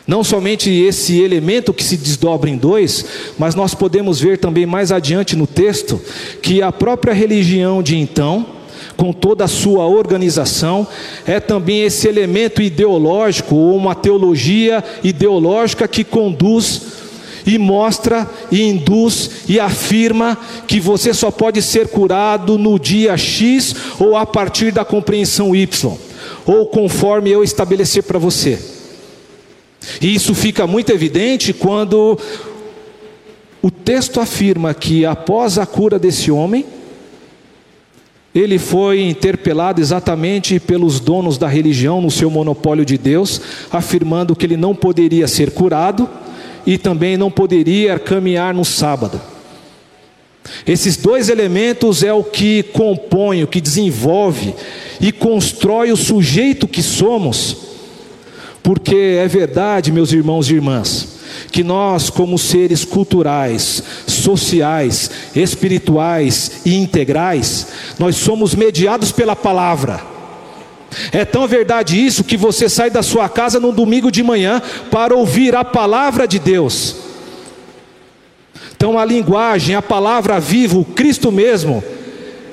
Não 0.07 0.25
somente 0.25 0.70
esse 0.70 1.20
elemento 1.20 1.73
que 1.73 1.85
se 1.85 1.96
desdobra 1.96 2.49
em 2.49 2.57
dois, 2.57 3.05
mas 3.38 3.55
nós 3.55 3.75
podemos 3.75 4.20
ver 4.20 4.38
também 4.38 4.66
mais 4.66 4.90
adiante 4.90 5.37
no 5.37 5.46
texto 5.46 6.01
que 6.42 6.62
a 6.62 6.73
própria 6.73 7.12
religião 7.12 7.83
de 7.83 7.96
então, 7.96 8.46
com 9.01 9.15
toda 9.15 9.45
a 9.45 9.49
sua 9.49 9.87
organização, 9.87 10.87
é 11.27 11.41
também 11.41 11.85
esse 11.85 12.07
elemento 12.07 12.61
ideológico, 12.61 13.55
ou 13.55 13.75
uma 13.75 13.95
teologia 13.95 14.85
ideológica 15.03 15.89
que 15.89 16.05
conduz 16.05 16.83
e 17.47 17.57
mostra 17.57 18.29
e 18.53 18.61
induz 18.63 19.31
e 19.49 19.59
afirma 19.59 20.37
que 20.67 20.79
você 20.79 21.15
só 21.15 21.31
pode 21.31 21.63
ser 21.63 21.89
curado 21.89 22.59
no 22.59 22.79
dia 22.79 23.17
X 23.17 23.75
ou 23.99 24.19
a 24.19 24.27
partir 24.27 24.71
da 24.71 24.85
compreensão 24.85 25.57
Y. 25.57 25.97
ou 26.47 26.67
conforme 26.67 27.31
eu 27.31 27.43
estabelecer 27.43 28.03
para 28.03 28.19
você. 28.19 28.59
E 30.01 30.15
isso 30.15 30.35
fica 30.35 30.67
muito 30.67 30.91
evidente 30.93 31.55
quando 31.55 32.19
o 33.63 33.71
texto 33.71 34.21
afirma 34.21 34.75
que 34.75 35.07
após 35.07 35.57
a 35.57 35.65
cura 35.65 35.99
desse 35.99 36.31
homem, 36.31 36.67
ele 38.35 38.59
foi 38.59 39.03
interpelado 39.03 39.81
exatamente 39.81 40.61
pelos 40.61 41.01
donos 41.01 41.37
da 41.37 41.49
religião 41.49 42.01
no 42.01 42.11
seu 42.11 42.31
monopólio 42.31 42.85
de 42.85 42.97
Deus, 42.97 43.40
afirmando 43.71 44.37
que 44.37 44.47
ele 44.47 44.57
não 44.57 44.75
poderia 44.75 45.27
ser 45.27 45.51
curado 45.51 46.09
e 46.64 46.79
também 46.79 47.16
não 47.16 47.31
poderia 47.31 47.99
caminhar 47.99 48.55
no 48.55 48.64
sábado. 48.64 49.21
Esses 50.66 50.97
dois 50.97 51.29
elementos 51.29 52.03
é 52.03 52.12
o 52.12 52.23
que 52.23 52.62
compõe, 52.62 53.43
o 53.43 53.49
que 53.49 53.61
desenvolve 53.61 54.55
e 55.01 55.11
constrói 55.11 55.90
o 55.90 55.97
sujeito 55.97 56.69
que 56.69 56.83
somos, 56.83 57.57
porque 58.62 59.19
é 59.19 59.27
verdade, 59.27 59.90
meus 59.90 60.12
irmãos 60.12 60.49
e 60.49 60.55
irmãs, 60.55 61.21
que 61.51 61.64
nós, 61.64 62.11
como 62.11 62.38
seres 62.38 62.85
culturais, 62.85 63.83
sociais, 64.07 65.11
espirituais 65.35 66.61
e 66.64 66.77
integrais, 66.77 67.66
nós 68.01 68.17
somos 68.17 68.55
mediados 68.55 69.13
pela 69.13 69.37
palavra. 69.37 70.01
É 71.13 71.23
tão 71.23 71.47
verdade 71.47 72.03
isso 72.03 72.25
que 72.25 72.35
você 72.35 72.67
sai 72.67 72.89
da 72.89 73.03
sua 73.03 73.29
casa 73.29 73.61
no 73.61 73.73
domingo 73.73 74.11
de 74.11 74.23
manhã 74.23 74.63
para 74.91 75.15
ouvir 75.15 75.55
a 75.55 75.63
palavra 75.63 76.27
de 76.27 76.39
Deus. 76.39 76.97
Então 78.75 78.99
a 78.99 79.05
linguagem, 79.05 79.77
a 79.77 79.83
palavra 79.83 80.41
viva, 80.41 80.79
o 80.79 80.85
Cristo 80.85 81.31
mesmo, 81.31 81.85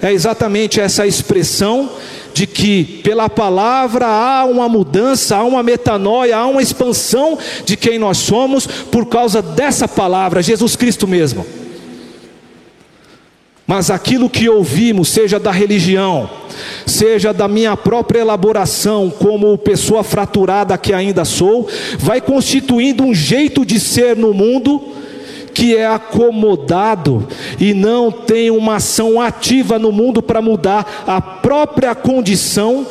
é 0.01 0.11
exatamente 0.11 0.81
essa 0.81 1.07
expressão 1.07 1.91
de 2.33 2.45
que 2.45 2.83
pela 3.01 3.29
palavra 3.29 4.05
há 4.05 4.43
uma 4.43 4.67
mudança, 4.67 5.37
há 5.37 5.43
uma 5.45 5.63
metanoia, 5.63 6.35
há 6.35 6.45
uma 6.45 6.61
expansão 6.61 7.37
de 7.63 7.77
quem 7.77 7.97
nós 7.97 8.17
somos 8.17 8.67
por 8.67 9.05
causa 9.05 9.41
dessa 9.41 9.87
palavra, 9.87 10.43
Jesus 10.43 10.75
Cristo 10.75 11.07
mesmo. 11.07 11.45
Mas 13.67 13.91
aquilo 13.91 14.29
que 14.29 14.47
ouvimos, 14.47 15.09
seja 15.09 15.37
da 15.37 15.51
religião, 15.51 16.29
seja 16.85 17.33
da 17.33 17.49
minha 17.49 17.75
própria 17.75 18.21
elaboração, 18.21 19.09
como 19.09 19.57
pessoa 19.57 20.05
fraturada 20.05 20.77
que 20.77 20.93
ainda 20.93 21.25
sou, 21.25 21.67
vai 21.99 22.21
constituindo 22.21 23.03
um 23.03 23.13
jeito 23.13 23.65
de 23.65 23.77
ser 23.77 24.15
no 24.15 24.33
mundo 24.33 24.93
que 25.53 25.75
é 25.75 25.85
acomodado 25.85 27.27
e 27.59 27.73
não 27.73 28.09
tem 28.09 28.49
uma 28.49 28.75
ação 28.75 29.19
ativa 29.19 29.77
no 29.77 29.91
mundo 29.91 30.21
para 30.21 30.41
mudar 30.41 31.03
a 31.05 31.19
própria 31.19 31.93
condição 31.93 32.87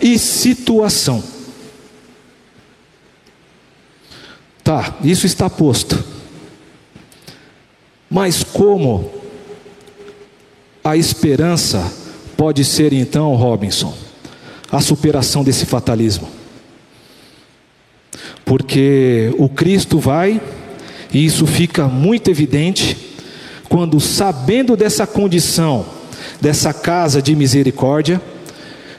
e 0.00 0.18
situação. 0.18 1.22
Tá, 4.64 4.96
isso 5.04 5.26
está 5.26 5.48
posto. 5.48 6.02
Mas 8.10 8.42
como 8.42 9.17
a 10.88 10.96
esperança 10.96 11.92
pode 12.36 12.64
ser 12.64 12.94
então, 12.94 13.34
Robinson, 13.34 13.94
a 14.72 14.80
superação 14.80 15.44
desse 15.44 15.66
fatalismo? 15.66 16.28
Porque 18.44 19.34
o 19.36 19.50
Cristo 19.50 19.98
vai 19.98 20.40
e 21.12 21.24
isso 21.24 21.46
fica 21.46 21.86
muito 21.86 22.30
evidente 22.30 22.96
quando, 23.68 24.00
sabendo 24.00 24.76
dessa 24.76 25.06
condição, 25.06 25.84
dessa 26.40 26.72
casa 26.72 27.20
de 27.20 27.36
misericórdia, 27.36 28.20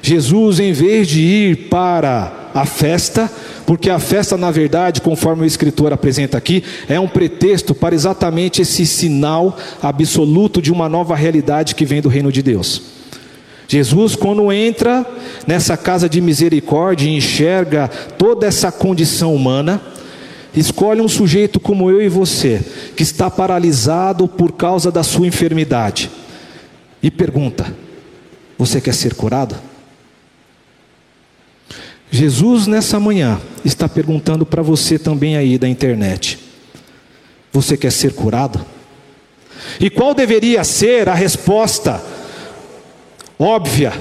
Jesus, 0.02 0.60
em 0.60 0.72
vez 0.72 1.08
de 1.08 1.22
ir 1.22 1.56
para 1.70 2.52
a 2.54 2.66
festa, 2.66 3.32
porque 3.70 3.92
a 3.92 4.00
festa, 4.00 4.36
na 4.36 4.50
verdade, 4.50 5.00
conforme 5.00 5.44
o 5.44 5.46
escritor 5.46 5.94
apresenta 5.94 6.36
aqui, 6.36 6.64
é 6.88 7.00
um 7.00 7.08
pretexto 7.08 7.76
para 7.76 7.94
exatamente 7.94 8.64
esse 8.64 8.84
sinal 8.84 9.56
absoluto 9.80 10.60
de 10.60 10.72
uma 10.72 10.90
nova 10.90 11.16
realidade 11.16 11.76
que 11.76 11.86
vem 11.86 12.02
do 12.02 12.10
reino 12.10 12.32
de 12.32 12.42
Deus. 12.42 12.82
Jesus, 13.68 14.16
quando 14.16 14.52
entra 14.52 15.06
nessa 15.46 15.78
casa 15.78 16.10
de 16.10 16.20
misericórdia 16.20 17.06
e 17.06 17.16
enxerga 17.16 17.88
toda 18.18 18.48
essa 18.48 18.72
condição 18.72 19.36
humana, 19.36 19.80
Escolhe 20.56 21.00
um 21.00 21.08
sujeito 21.08 21.60
como 21.60 21.92
eu 21.92 22.02
e 22.02 22.10
você, 22.10 22.60
que 22.96 23.04
está 23.04 23.30
paralisado 23.30 24.28
por 24.28 24.54
causa 24.54 24.92
da 24.92 25.04
sua 25.04 25.28
enfermidade, 25.28 26.10
e 27.04 27.12
pergunta: 27.12 27.72
Você 28.58 28.82
quer 28.82 28.96
ser 28.96 29.14
curado? 29.14 29.69
Jesus, 32.12 32.66
nessa 32.66 33.00
manhã, 33.00 33.40
está 33.64 33.88
perguntando 33.88 34.46
para 34.46 34.62
você 34.62 34.98
também 34.98 35.38
aí 35.38 35.58
da 35.58 35.68
internet: 35.68 36.40
Você 37.52 37.78
quer 37.78 37.92
ser 37.92 38.14
curado? 38.14 38.66
E 39.80 39.90
qual 39.90 40.14
deveria 40.14 40.64
ser 40.64 41.08
a 41.08 41.14
resposta 41.14 42.02
óbvia, 43.38 43.94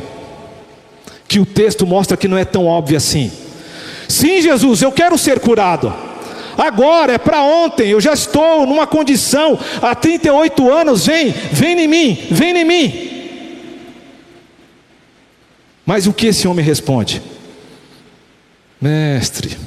que 1.27 1.39
o 1.39 1.47
texto 1.47 1.87
mostra 1.87 2.17
que 2.17 2.29
não 2.29 2.39
é 2.39 2.45
tão 2.45 2.67
óbvia 2.67 2.99
assim? 2.99 3.31
Sim, 4.09 4.41
Jesus, 4.41 4.81
eu 4.81 4.91
quero 4.91 5.19
ser 5.19 5.39
curado. 5.39 5.93
Agora, 6.57 7.13
é 7.13 7.19
para 7.19 7.43
ontem, 7.43 7.91
eu 7.91 8.01
já 8.01 8.15
estou 8.15 8.67
numa 8.67 8.87
condição, 8.87 9.57
há 9.81 9.95
38 9.95 10.73
anos, 10.73 11.07
vem, 11.07 11.31
vem 11.53 11.79
em 11.79 11.87
mim, 11.87 12.19
vem 12.31 12.57
em 12.57 12.65
mim. 12.65 13.11
Mas 15.87 16.07
o 16.07 16.13
que 16.13 16.27
esse 16.27 16.49
homem 16.49 16.65
responde? 16.65 17.23
Mestre, 18.81 19.59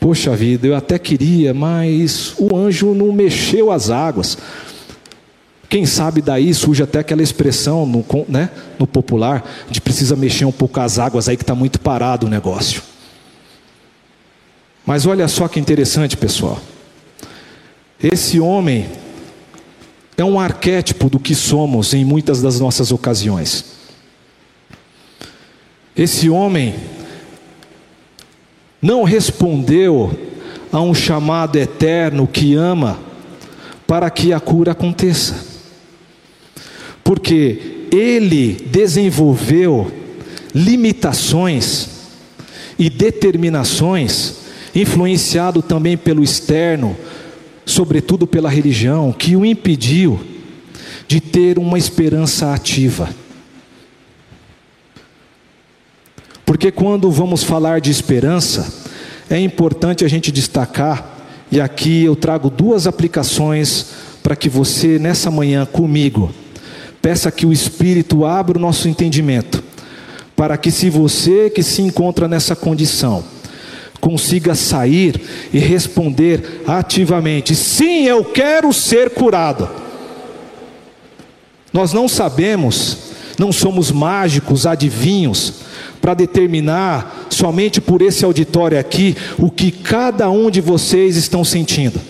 poxa 0.00 0.34
vida, 0.34 0.66
eu 0.66 0.74
até 0.74 0.98
queria, 0.98 1.52
mas 1.52 2.34
o 2.38 2.56
anjo 2.56 2.94
não 2.94 3.12
mexeu 3.12 3.70
as 3.70 3.90
águas. 3.90 4.38
Quem 5.68 5.84
sabe 5.84 6.22
daí 6.22 6.54
surge 6.54 6.82
até 6.82 7.00
aquela 7.00 7.22
expressão 7.22 7.84
no, 7.84 8.04
né, 8.28 8.50
no 8.78 8.86
popular, 8.86 9.44
de 9.68 9.80
precisa 9.80 10.16
mexer 10.16 10.44
um 10.44 10.52
pouco 10.52 10.80
as 10.80 10.98
águas 10.98 11.28
aí 11.28 11.36
que 11.36 11.42
está 11.42 11.54
muito 11.54 11.80
parado 11.80 12.26
o 12.26 12.30
negócio. 12.30 12.82
Mas 14.86 15.04
olha 15.04 15.26
só 15.26 15.48
que 15.48 15.58
interessante, 15.58 16.16
pessoal. 16.16 16.60
Esse 18.02 18.38
homem 18.38 18.86
é 20.16 20.24
um 20.24 20.38
arquétipo 20.38 21.10
do 21.10 21.18
que 21.18 21.34
somos 21.34 21.92
em 21.92 22.04
muitas 22.04 22.40
das 22.40 22.60
nossas 22.60 22.92
ocasiões. 22.92 23.64
Esse 25.96 26.30
homem 26.30 26.74
não 28.80 29.02
respondeu 29.04 30.10
a 30.72 30.80
um 30.80 30.94
chamado 30.94 31.56
eterno 31.56 32.26
que 32.26 32.54
ama 32.54 32.98
para 33.86 34.10
que 34.10 34.32
a 34.32 34.40
cura 34.40 34.72
aconteça. 34.72 35.44
Porque 37.02 37.86
ele 37.90 38.66
desenvolveu 38.70 39.90
limitações 40.54 41.88
e 42.78 42.90
determinações 42.90 44.36
influenciado 44.74 45.62
também 45.62 45.96
pelo 45.96 46.22
externo, 46.22 46.96
sobretudo 47.64 48.26
pela 48.26 48.50
religião, 48.50 49.12
que 49.12 49.34
o 49.34 49.44
impediu 49.44 50.20
de 51.08 51.20
ter 51.20 51.58
uma 51.58 51.78
esperança 51.78 52.52
ativa. 52.52 53.08
Porque 56.46 56.70
quando 56.70 57.10
vamos 57.10 57.42
falar 57.42 57.80
de 57.80 57.90
esperança, 57.90 58.72
é 59.28 59.38
importante 59.38 60.04
a 60.04 60.08
gente 60.08 60.30
destacar, 60.30 61.14
e 61.50 61.60
aqui 61.60 62.04
eu 62.04 62.14
trago 62.14 62.48
duas 62.48 62.86
aplicações 62.86 63.86
para 64.22 64.36
que 64.36 64.48
você, 64.48 64.98
nessa 64.98 65.28
manhã 65.28 65.66
comigo, 65.66 66.32
peça 67.02 67.32
que 67.32 67.44
o 67.44 67.52
Espírito 67.52 68.24
abra 68.24 68.56
o 68.56 68.60
nosso 68.60 68.88
entendimento, 68.88 69.62
para 70.36 70.56
que, 70.56 70.70
se 70.70 70.88
você 70.88 71.50
que 71.50 71.64
se 71.64 71.82
encontra 71.82 72.28
nessa 72.28 72.54
condição, 72.54 73.24
consiga 74.00 74.54
sair 74.54 75.20
e 75.52 75.58
responder 75.58 76.62
ativamente: 76.66 77.56
sim, 77.56 78.04
eu 78.04 78.24
quero 78.24 78.72
ser 78.72 79.10
curado. 79.10 79.68
Nós 81.72 81.92
não 81.92 82.08
sabemos, 82.08 83.05
não 83.38 83.52
somos 83.52 83.90
mágicos, 83.90 84.66
adivinhos, 84.66 85.54
para 86.00 86.14
determinar 86.14 87.26
somente 87.30 87.80
por 87.80 88.00
esse 88.00 88.24
auditório 88.24 88.78
aqui 88.78 89.16
o 89.38 89.50
que 89.50 89.70
cada 89.70 90.30
um 90.30 90.50
de 90.50 90.60
vocês 90.60 91.16
estão 91.16 91.44
sentindo. 91.44 92.00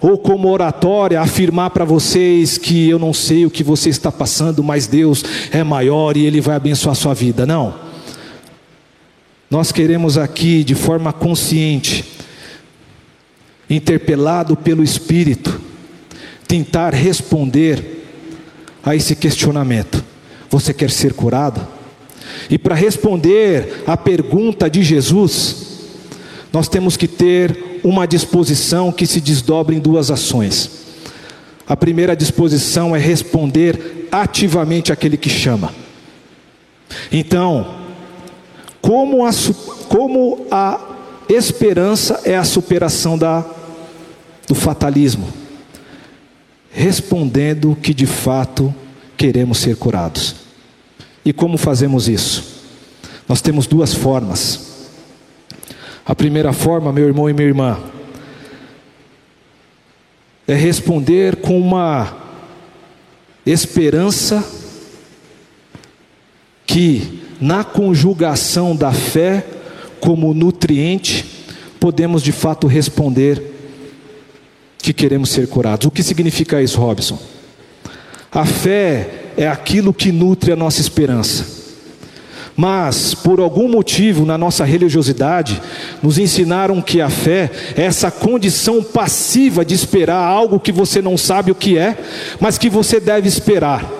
Ou 0.00 0.18
como 0.18 0.50
oratória, 0.50 1.20
afirmar 1.20 1.70
para 1.70 1.84
vocês 1.84 2.58
que 2.58 2.88
eu 2.88 2.98
não 2.98 3.14
sei 3.14 3.46
o 3.46 3.50
que 3.50 3.64
você 3.64 3.88
está 3.88 4.12
passando, 4.12 4.62
mas 4.62 4.86
Deus 4.86 5.24
é 5.50 5.64
maior 5.64 6.16
e 6.16 6.26
Ele 6.26 6.40
vai 6.40 6.56
abençoar 6.56 6.92
a 6.92 6.94
sua 6.94 7.14
vida. 7.14 7.46
Não. 7.46 7.74
Nós 9.50 9.72
queremos 9.72 10.18
aqui, 10.18 10.62
de 10.62 10.74
forma 10.74 11.12
consciente, 11.12 12.04
interpelado 13.70 14.56
pelo 14.56 14.82
Espírito, 14.82 15.58
tentar 16.46 16.92
responder 16.92 18.03
a 18.84 18.94
esse 18.94 19.16
questionamento: 19.16 20.04
Você 20.50 20.74
quer 20.74 20.90
ser 20.90 21.12
curado? 21.12 21.66
E 22.50 22.58
para 22.58 22.74
responder 22.74 23.82
à 23.86 23.96
pergunta 23.96 24.68
de 24.68 24.82
Jesus, 24.82 25.56
nós 26.52 26.68
temos 26.68 26.96
que 26.96 27.08
ter 27.08 27.80
uma 27.82 28.06
disposição 28.06 28.92
que 28.92 29.06
se 29.06 29.20
desdobra 29.20 29.74
em 29.74 29.78
duas 29.78 30.10
ações. 30.10 30.84
A 31.66 31.76
primeira 31.76 32.14
disposição 32.14 32.94
é 32.94 32.98
responder 32.98 34.08
ativamente 34.12 34.92
àquele 34.92 35.16
que 35.16 35.30
chama. 35.30 35.74
Então, 37.10 37.76
como 38.80 39.26
a, 39.26 39.30
como 39.88 40.46
a 40.50 40.78
esperança 41.28 42.20
é 42.24 42.36
a 42.36 42.44
superação 42.44 43.16
da, 43.16 43.44
do 44.46 44.54
fatalismo? 44.54 45.43
Respondendo 46.76 47.78
que 47.80 47.94
de 47.94 48.04
fato 48.04 48.74
queremos 49.16 49.58
ser 49.58 49.76
curados. 49.76 50.34
E 51.24 51.32
como 51.32 51.56
fazemos 51.56 52.08
isso? 52.08 52.44
Nós 53.28 53.40
temos 53.40 53.66
duas 53.68 53.94
formas. 53.94 54.88
A 56.04 56.14
primeira 56.14 56.52
forma, 56.52 56.92
meu 56.92 57.06
irmão 57.06 57.30
e 57.30 57.32
minha 57.32 57.46
irmã, 57.46 57.78
é 60.46 60.54
responder 60.54 61.36
com 61.36 61.58
uma 61.58 62.18
esperança 63.46 64.44
que, 66.66 67.22
na 67.40 67.62
conjugação 67.62 68.74
da 68.74 68.92
fé 68.92 69.46
como 70.00 70.34
nutriente, 70.34 71.24
podemos 71.80 72.22
de 72.22 72.32
fato 72.32 72.66
responder 72.66 73.53
que 74.84 74.92
queremos 74.92 75.30
ser 75.30 75.48
curados. 75.48 75.86
O 75.86 75.90
que 75.90 76.02
significa 76.02 76.60
isso, 76.60 76.78
Robson? 76.78 77.18
A 78.30 78.44
fé 78.44 79.08
é 79.34 79.48
aquilo 79.48 79.94
que 79.94 80.12
nutre 80.12 80.52
a 80.52 80.56
nossa 80.56 80.78
esperança. 80.80 81.46
Mas, 82.54 83.14
por 83.14 83.40
algum 83.40 83.66
motivo, 83.66 84.26
na 84.26 84.36
nossa 84.36 84.62
religiosidade, 84.62 85.60
nos 86.02 86.18
ensinaram 86.18 86.82
que 86.82 87.00
a 87.00 87.08
fé 87.08 87.50
é 87.74 87.82
essa 87.82 88.10
condição 88.10 88.82
passiva 88.82 89.64
de 89.64 89.74
esperar 89.74 90.22
algo 90.22 90.60
que 90.60 90.70
você 90.70 91.00
não 91.00 91.16
sabe 91.16 91.50
o 91.50 91.54
que 91.54 91.78
é, 91.78 91.96
mas 92.38 92.58
que 92.58 92.68
você 92.68 93.00
deve 93.00 93.26
esperar. 93.26 93.90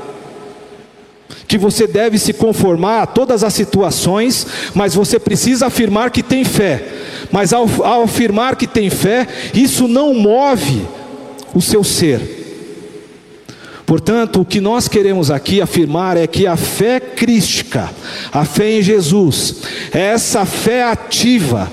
Que 1.48 1.56
você 1.56 1.86
deve 1.86 2.18
se 2.18 2.34
conformar 2.34 3.02
a 3.02 3.06
todas 3.06 3.42
as 3.42 3.54
situações, 3.54 4.46
mas 4.74 4.94
você 4.94 5.18
precisa 5.18 5.66
afirmar 5.66 6.10
que 6.10 6.22
tem 6.22 6.44
fé. 6.44 6.93
Mas 7.30 7.52
ao, 7.52 7.68
ao 7.82 8.02
afirmar 8.04 8.56
que 8.56 8.66
tem 8.66 8.90
fé, 8.90 9.26
isso 9.52 9.88
não 9.88 10.14
move 10.14 10.86
o 11.54 11.60
seu 11.60 11.84
ser. 11.84 12.42
Portanto, 13.86 14.40
o 14.40 14.44
que 14.44 14.60
nós 14.60 14.88
queremos 14.88 15.30
aqui 15.30 15.60
afirmar 15.60 16.16
é 16.16 16.26
que 16.26 16.46
a 16.46 16.56
fé 16.56 16.98
crística, 16.98 17.90
a 18.32 18.44
fé 18.44 18.78
em 18.78 18.82
Jesus, 18.82 19.56
essa 19.92 20.46
fé 20.46 20.84
ativa 20.84 21.70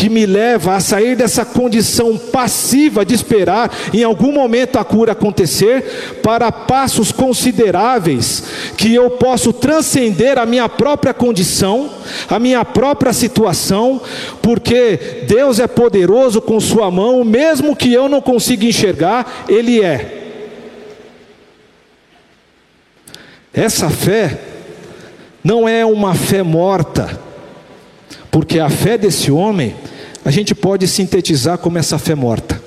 que 0.00 0.08
me 0.08 0.24
leva 0.24 0.76
a 0.76 0.80
sair 0.80 1.14
dessa 1.14 1.44
condição 1.44 2.16
passiva 2.16 3.04
de 3.04 3.14
esperar 3.14 3.70
em 3.92 4.02
algum 4.02 4.32
momento 4.32 4.78
a 4.78 4.84
cura 4.84 5.12
acontecer, 5.12 6.18
para 6.22 6.50
passos 6.50 7.12
consideráveis 7.12 8.42
que 8.78 8.94
eu 8.94 9.10
posso 9.10 9.52
transcender 9.52 10.38
a 10.38 10.46
minha 10.46 10.70
própria 10.70 11.12
condição, 11.12 11.90
a 12.30 12.38
minha 12.38 12.64
própria 12.64 13.12
situação, 13.12 14.00
porque 14.40 15.24
Deus 15.28 15.60
é 15.60 15.66
poderoso 15.66 16.40
com 16.40 16.58
Sua 16.58 16.90
mão, 16.90 17.22
mesmo 17.22 17.76
que 17.76 17.92
eu 17.92 18.08
não 18.08 18.22
consiga 18.22 18.64
enxergar, 18.64 19.44
Ele 19.50 19.82
é. 19.82 20.38
Essa 23.52 23.90
fé 23.90 24.38
não 25.44 25.68
é 25.68 25.84
uma 25.84 26.14
fé 26.14 26.42
morta, 26.42 27.20
porque 28.30 28.58
a 28.58 28.70
fé 28.70 28.96
desse 28.96 29.30
homem 29.30 29.74
a 30.24 30.30
gente 30.30 30.54
pode 30.54 30.86
sintetizar 30.86 31.58
como 31.58 31.78
essa 31.78 31.98
fé 31.98 32.14
morta. 32.14 32.60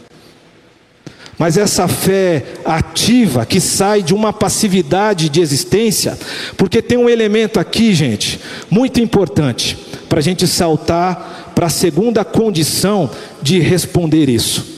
Mas 1.38 1.58
essa 1.58 1.88
fé 1.88 2.44
ativa, 2.64 3.46
que 3.46 3.60
sai 3.60 4.04
de 4.04 4.14
uma 4.14 4.32
passividade 4.32 5.30
de 5.30 5.42
existência, 5.42 6.18
porque 6.56 6.82
tem 6.82 6.98
um 6.98 7.10
elemento 7.10 7.60
aqui, 7.60 7.94
gente, 7.94 8.40
muito 8.70 9.00
importante, 9.00 9.78
para 10.08 10.20
a 10.20 10.24
gente 10.24 10.48
saltar 10.48 11.52
para 11.56 11.68
a 11.68 11.70
segunda 11.70 12.24
condição 12.24 13.10
de 13.42 13.60
responder 13.60 14.30
isso. 14.30 14.74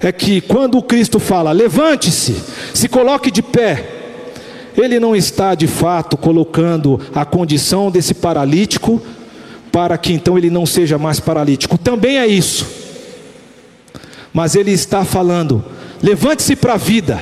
É 0.00 0.12
que 0.12 0.40
quando 0.40 0.78
o 0.78 0.82
Cristo 0.82 1.18
fala, 1.18 1.52
levante-se, 1.52 2.36
se 2.72 2.88
coloque 2.88 3.30
de 3.30 3.42
pé, 3.42 3.84
ele 4.76 4.98
não 4.98 5.14
está 5.14 5.54
de 5.54 5.66
fato 5.66 6.16
colocando 6.16 7.00
a 7.14 7.24
condição 7.24 7.90
desse 7.90 8.12
paralítico 8.12 9.00
para 9.74 9.98
que 9.98 10.12
então 10.12 10.38
ele 10.38 10.50
não 10.50 10.64
seja 10.64 10.96
mais 10.98 11.18
paralítico. 11.18 11.76
Também 11.76 12.16
é 12.16 12.28
isso. 12.28 12.64
Mas 14.32 14.54
ele 14.54 14.70
está 14.70 15.04
falando: 15.04 15.64
levante-se 16.00 16.54
para 16.54 16.74
a 16.74 16.76
vida. 16.76 17.20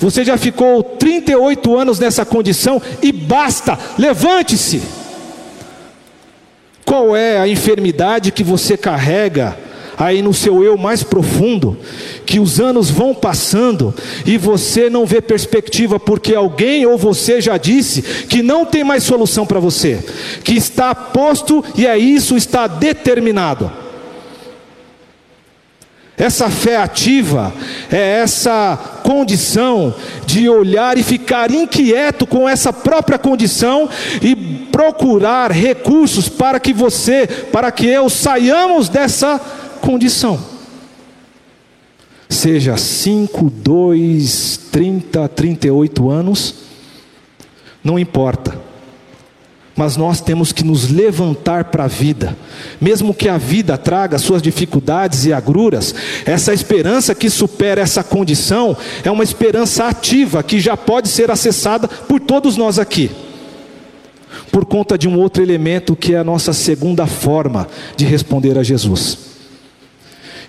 Você 0.00 0.24
já 0.24 0.36
ficou 0.36 0.82
38 0.82 1.78
anos 1.78 2.00
nessa 2.00 2.24
condição 2.24 2.82
e 3.00 3.12
basta, 3.12 3.78
levante-se. 3.96 4.82
Qual 6.84 7.14
é 7.14 7.38
a 7.38 7.46
enfermidade 7.46 8.32
que 8.32 8.42
você 8.42 8.76
carrega? 8.76 9.56
Aí 9.96 10.22
no 10.22 10.32
seu 10.32 10.62
eu 10.62 10.76
mais 10.76 11.02
profundo, 11.02 11.76
que 12.24 12.38
os 12.40 12.60
anos 12.60 12.90
vão 12.90 13.14
passando 13.14 13.94
e 14.24 14.38
você 14.38 14.88
não 14.88 15.04
vê 15.04 15.20
perspectiva 15.20 15.98
porque 15.98 16.34
alguém 16.34 16.86
ou 16.86 16.96
você 16.96 17.40
já 17.40 17.56
disse 17.56 18.02
que 18.02 18.42
não 18.42 18.64
tem 18.64 18.84
mais 18.84 19.02
solução 19.02 19.46
para 19.46 19.60
você, 19.60 19.98
que 20.44 20.54
está 20.54 20.94
posto 20.94 21.64
e 21.76 21.86
é 21.86 21.98
isso, 21.98 22.36
está 22.36 22.66
determinado. 22.66 23.82
Essa 26.16 26.50
fé 26.50 26.76
ativa 26.76 27.52
é 27.90 28.20
essa 28.20 28.78
condição 29.02 29.94
de 30.26 30.48
olhar 30.48 30.96
e 30.96 31.02
ficar 31.02 31.50
inquieto 31.50 32.26
com 32.26 32.48
essa 32.48 32.72
própria 32.72 33.18
condição 33.18 33.88
e 34.20 34.36
procurar 34.70 35.50
recursos 35.50 36.28
para 36.28 36.60
que 36.60 36.72
você, 36.72 37.26
para 37.26 37.72
que 37.72 37.86
eu 37.86 38.08
saiamos 38.08 38.88
dessa 38.88 39.40
condição. 39.82 40.40
Seja 42.30 42.78
5, 42.78 43.50
2, 43.50 44.60
30, 44.72 45.28
38 45.28 46.10
anos, 46.10 46.54
não 47.84 47.98
importa. 47.98 48.58
Mas 49.76 49.96
nós 49.96 50.20
temos 50.20 50.52
que 50.52 50.62
nos 50.64 50.90
levantar 50.90 51.64
para 51.64 51.84
a 51.84 51.88
vida, 51.88 52.36
mesmo 52.80 53.14
que 53.14 53.28
a 53.28 53.38
vida 53.38 53.76
traga 53.76 54.18
suas 54.18 54.42
dificuldades 54.42 55.24
e 55.24 55.32
agruras, 55.32 55.94
essa 56.26 56.52
esperança 56.52 57.14
que 57.14 57.28
supera 57.28 57.80
essa 57.80 58.04
condição 58.04 58.76
é 59.02 59.10
uma 59.10 59.24
esperança 59.24 59.86
ativa 59.86 60.42
que 60.42 60.60
já 60.60 60.76
pode 60.76 61.08
ser 61.08 61.30
acessada 61.30 61.88
por 61.88 62.20
todos 62.20 62.56
nós 62.56 62.78
aqui 62.78 63.10
por 64.50 64.66
conta 64.66 64.98
de 64.98 65.08
um 65.08 65.18
outro 65.18 65.42
elemento 65.42 65.96
que 65.96 66.14
é 66.14 66.18
a 66.18 66.24
nossa 66.24 66.52
segunda 66.52 67.06
forma 67.06 67.66
de 67.96 68.04
responder 68.04 68.58
a 68.58 68.62
Jesus. 68.62 69.31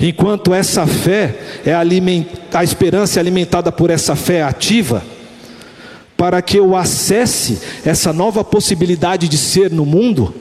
Enquanto 0.06 0.54
essa 0.54 0.86
fé 0.86 1.34
é 1.66 1.74
alimentada, 1.74 2.60
a 2.60 2.62
esperança 2.62 3.18
é 3.18 3.22
alimentada 3.22 3.72
por 3.72 3.90
essa 3.90 4.18
fé 4.18 4.44
ativa, 4.44 5.02
para 6.18 6.42
que 6.42 6.58
eu 6.58 6.76
acesse 6.76 7.60
essa 7.86 8.12
nova 8.12 8.44
possibilidade 8.44 9.30
de 9.30 9.38
ser 9.38 9.72
no 9.72 9.86
mundo, 9.86 10.36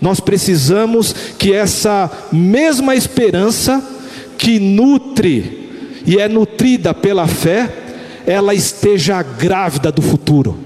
nós 0.00 0.18
precisamos 0.18 1.14
que 1.38 1.52
essa 1.52 2.10
mesma 2.32 2.96
esperança 2.96 3.80
que 4.36 4.58
nutre 4.58 6.02
e 6.04 6.18
é 6.18 6.28
nutrida 6.28 6.92
pela 6.92 7.28
fé, 7.28 7.72
ela 8.26 8.54
esteja 8.54 9.22
grávida 9.22 9.92
do 9.92 10.02
futuro. 10.02 10.58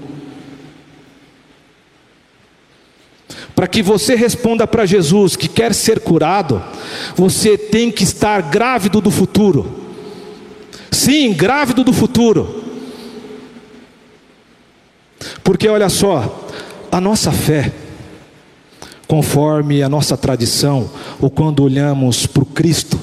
Para 3.53 3.67
que 3.67 3.83
você 3.83 4.15
responda 4.15 4.65
para 4.65 4.87
Jesus 4.87 5.35
que 5.35 5.47
quer 5.47 5.75
ser 5.75 5.99
curado, 5.99 6.63
você 7.15 7.57
tem 7.57 7.91
que 7.91 8.03
estar 8.03 8.41
grávido 8.43 9.01
do 9.01 9.11
futuro. 9.11 9.79
Sim, 10.91 11.33
grávido 11.33 11.83
do 11.83 11.93
futuro. 11.93 12.63
Porque 15.43 15.67
olha 15.67 15.89
só, 15.89 16.47
a 16.91 16.99
nossa 17.01 17.31
fé, 17.31 17.71
conforme 19.07 19.83
a 19.83 19.89
nossa 19.89 20.15
tradição, 20.15 20.89
ou 21.19 21.29
quando 21.29 21.63
olhamos 21.63 22.25
para 22.25 22.43
o 22.43 22.45
Cristo, 22.45 22.99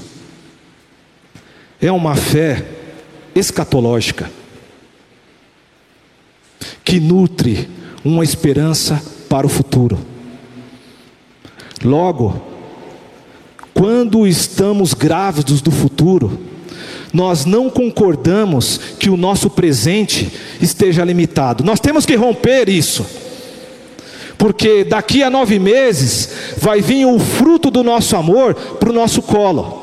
é 1.81 1.91
uma 1.93 2.15
fé 2.17 2.65
escatológica, 3.35 4.31
que 6.85 6.99
nutre 6.99 7.69
uma 8.05 8.25
esperança 8.25 9.03
para 9.29 9.47
o 9.47 9.51
futuro. 9.51 9.99
Logo, 11.85 12.41
quando 13.77 14.27
estamos 14.27 14.95
grávidos 14.95 15.61
do 15.61 15.71
futuro, 15.71 16.41
nós 17.13 17.45
não 17.45 17.69
concordamos 17.69 18.79
que 18.99 19.11
o 19.11 19.19
nosso 19.19 19.51
presente 19.51 20.33
esteja 20.63 21.05
limitado. 21.05 21.63
Nós 21.63 21.79
temos 21.79 22.07
que 22.07 22.15
romper 22.15 22.71
isso. 22.71 23.05
porque 24.39 24.85
daqui 24.85 25.23
a 25.23 25.31
nove 25.31 25.59
meses 25.59 26.29
vai 26.59 26.83
vir 26.83 27.07
o 27.07 27.19
fruto 27.19 27.71
do 27.71 27.83
nosso 27.83 28.17
amor 28.17 28.55
para 28.55 28.91
o 28.91 28.93
nosso 28.93 29.23
colo. 29.23 29.83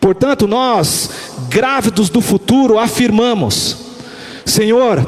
Portanto, 0.00 0.46
nós, 0.46 1.10
grávidos 1.48 2.08
do 2.08 2.20
futuro, 2.20 2.78
afirmamos: 2.78 3.76
Senhor, 4.44 5.04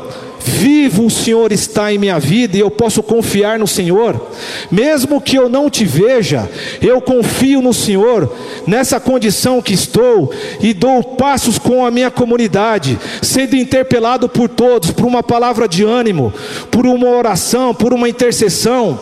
Vivo 0.47 1.07
o 1.07 1.11
Senhor 1.11 1.53
está 1.53 1.91
em 1.91 1.97
minha 1.97 2.19
vida 2.21 2.55
e 2.55 2.61
eu 2.61 2.71
posso 2.71 3.03
confiar 3.03 3.59
no 3.59 3.67
Senhor, 3.67 4.29
mesmo 4.71 5.19
que 5.19 5.37
eu 5.37 5.49
não 5.49 5.71
te 5.71 5.87
veja, 5.87 6.47
eu 6.83 7.01
confio 7.01 7.63
no 7.63 7.73
Senhor, 7.73 8.31
nessa 8.67 9.01
condição 9.01 9.63
que 9.63 9.73
estou 9.73 10.31
e 10.61 10.75
dou 10.75 11.03
passos 11.03 11.59
com 11.59 11.87
a 11.87 11.91
minha 11.91 12.11
comunidade, 12.11 12.99
sendo 13.23 13.57
interpelado 13.57 14.29
por 14.29 14.51
todos, 14.51 14.91
por 14.91 15.07
uma 15.07 15.23
palavra 15.23 15.67
de 15.67 15.83
ânimo, 15.83 16.31
por 16.71 16.85
uma 16.85 17.09
oração, 17.09 17.75
por 17.75 17.95
uma 17.95 18.07
intercessão, 18.07 19.01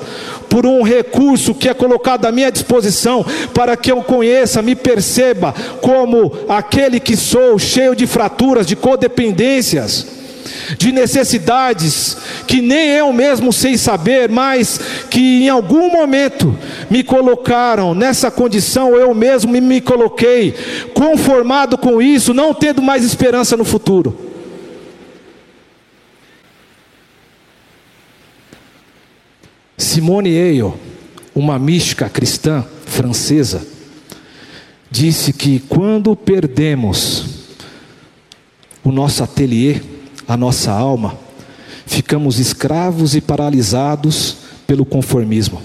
por 0.48 0.64
um 0.64 0.82
recurso 0.82 1.56
que 1.56 1.68
é 1.68 1.74
colocado 1.74 2.24
à 2.24 2.30
minha 2.30 2.52
disposição, 2.52 3.26
para 3.52 3.76
que 3.76 3.90
eu 3.90 4.00
conheça, 4.04 4.62
me 4.62 4.76
perceba 4.76 5.52
como 5.80 6.32
aquele 6.48 7.00
que 7.00 7.16
sou, 7.16 7.58
cheio 7.58 7.96
de 7.96 8.06
fraturas, 8.06 8.64
de 8.64 8.76
codependências 8.76 10.21
de 10.76 10.92
necessidades 10.92 12.16
que 12.46 12.60
nem 12.60 12.90
eu 12.90 13.12
mesmo 13.12 13.52
sei 13.52 13.76
saber, 13.76 14.28
mas 14.28 14.80
que 15.10 15.44
em 15.44 15.48
algum 15.48 15.90
momento 15.90 16.56
me 16.90 17.02
colocaram 17.02 17.94
nessa 17.94 18.30
condição, 18.30 18.96
eu 18.96 19.14
mesmo 19.14 19.52
me 19.52 19.80
coloquei 19.80 20.54
conformado 20.94 21.76
com 21.78 22.00
isso, 22.00 22.34
não 22.34 22.54
tendo 22.54 22.82
mais 22.82 23.04
esperança 23.04 23.56
no 23.56 23.64
futuro. 23.64 24.32
Simone 29.76 30.30
Weil, 30.30 30.78
uma 31.34 31.58
mística 31.58 32.08
cristã 32.08 32.64
francesa, 32.86 33.66
disse 34.90 35.32
que 35.32 35.58
quando 35.58 36.14
perdemos 36.14 37.24
o 38.84 38.92
nosso 38.92 39.24
ateliê, 39.24 39.80
a 40.26 40.36
nossa 40.36 40.70
alma, 40.70 41.18
ficamos 41.86 42.38
escravos 42.38 43.14
e 43.14 43.20
paralisados 43.20 44.36
pelo 44.66 44.84
conformismo. 44.84 45.60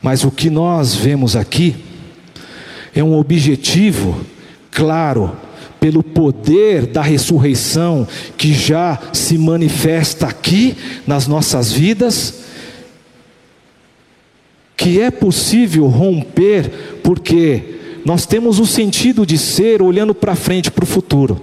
Mas 0.00 0.24
o 0.24 0.30
que 0.30 0.50
nós 0.50 0.94
vemos 0.94 1.36
aqui 1.36 1.76
é 2.94 3.02
um 3.02 3.18
objetivo 3.18 4.20
claro 4.70 5.36
pelo 5.78 6.02
poder 6.02 6.86
da 6.86 7.02
ressurreição 7.02 8.08
que 8.36 8.52
já 8.52 8.98
se 9.12 9.38
manifesta 9.38 10.26
aqui 10.26 10.76
nas 11.06 11.26
nossas 11.26 11.72
vidas, 11.72 12.40
que 14.76 15.00
é 15.00 15.10
possível 15.10 15.86
romper, 15.86 17.00
porque 17.02 17.76
nós 18.04 18.26
temos 18.26 18.58
o 18.58 18.66
sentido 18.66 19.26
de 19.26 19.36
ser 19.38 19.82
olhando 19.82 20.14
para 20.14 20.34
frente, 20.34 20.70
para 20.70 20.84
o 20.84 20.86
futuro. 20.86 21.40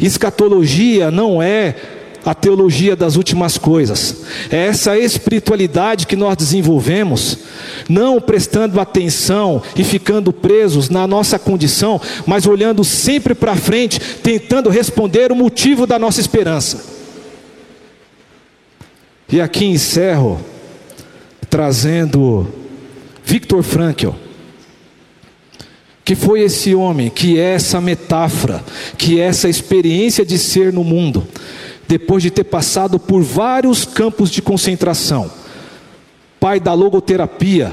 Escatologia 0.00 1.10
não 1.10 1.42
é 1.42 1.74
a 2.24 2.34
teologia 2.34 2.96
das 2.96 3.16
últimas 3.16 3.58
coisas, 3.58 4.22
é 4.50 4.66
essa 4.66 4.98
espiritualidade 4.98 6.06
que 6.06 6.16
nós 6.16 6.36
desenvolvemos, 6.36 7.38
não 7.86 8.18
prestando 8.18 8.80
atenção 8.80 9.62
e 9.76 9.84
ficando 9.84 10.32
presos 10.32 10.88
na 10.88 11.06
nossa 11.06 11.38
condição, 11.38 12.00
mas 12.26 12.46
olhando 12.46 12.82
sempre 12.82 13.34
para 13.34 13.54
frente, 13.54 14.00
tentando 14.22 14.70
responder 14.70 15.30
o 15.30 15.36
motivo 15.36 15.86
da 15.86 15.98
nossa 15.98 16.18
esperança. 16.18 16.82
E 19.30 19.38
aqui 19.40 19.66
encerro 19.66 20.40
trazendo 21.50 22.48
Victor 23.22 23.62
Frankl 23.62 24.23
que 26.04 26.14
foi 26.14 26.42
esse 26.42 26.74
homem, 26.74 27.08
que 27.08 27.38
é 27.38 27.54
essa 27.54 27.80
metáfora, 27.80 28.62
que 28.98 29.18
é 29.18 29.24
essa 29.24 29.48
experiência 29.48 30.24
de 30.24 30.38
ser 30.38 30.72
no 30.72 30.84
mundo, 30.84 31.26
depois 31.88 32.22
de 32.22 32.30
ter 32.30 32.44
passado 32.44 32.98
por 32.98 33.22
vários 33.22 33.84
campos 33.86 34.30
de 34.30 34.42
concentração, 34.42 35.30
pai 36.38 36.60
da 36.60 36.74
logoterapia, 36.74 37.72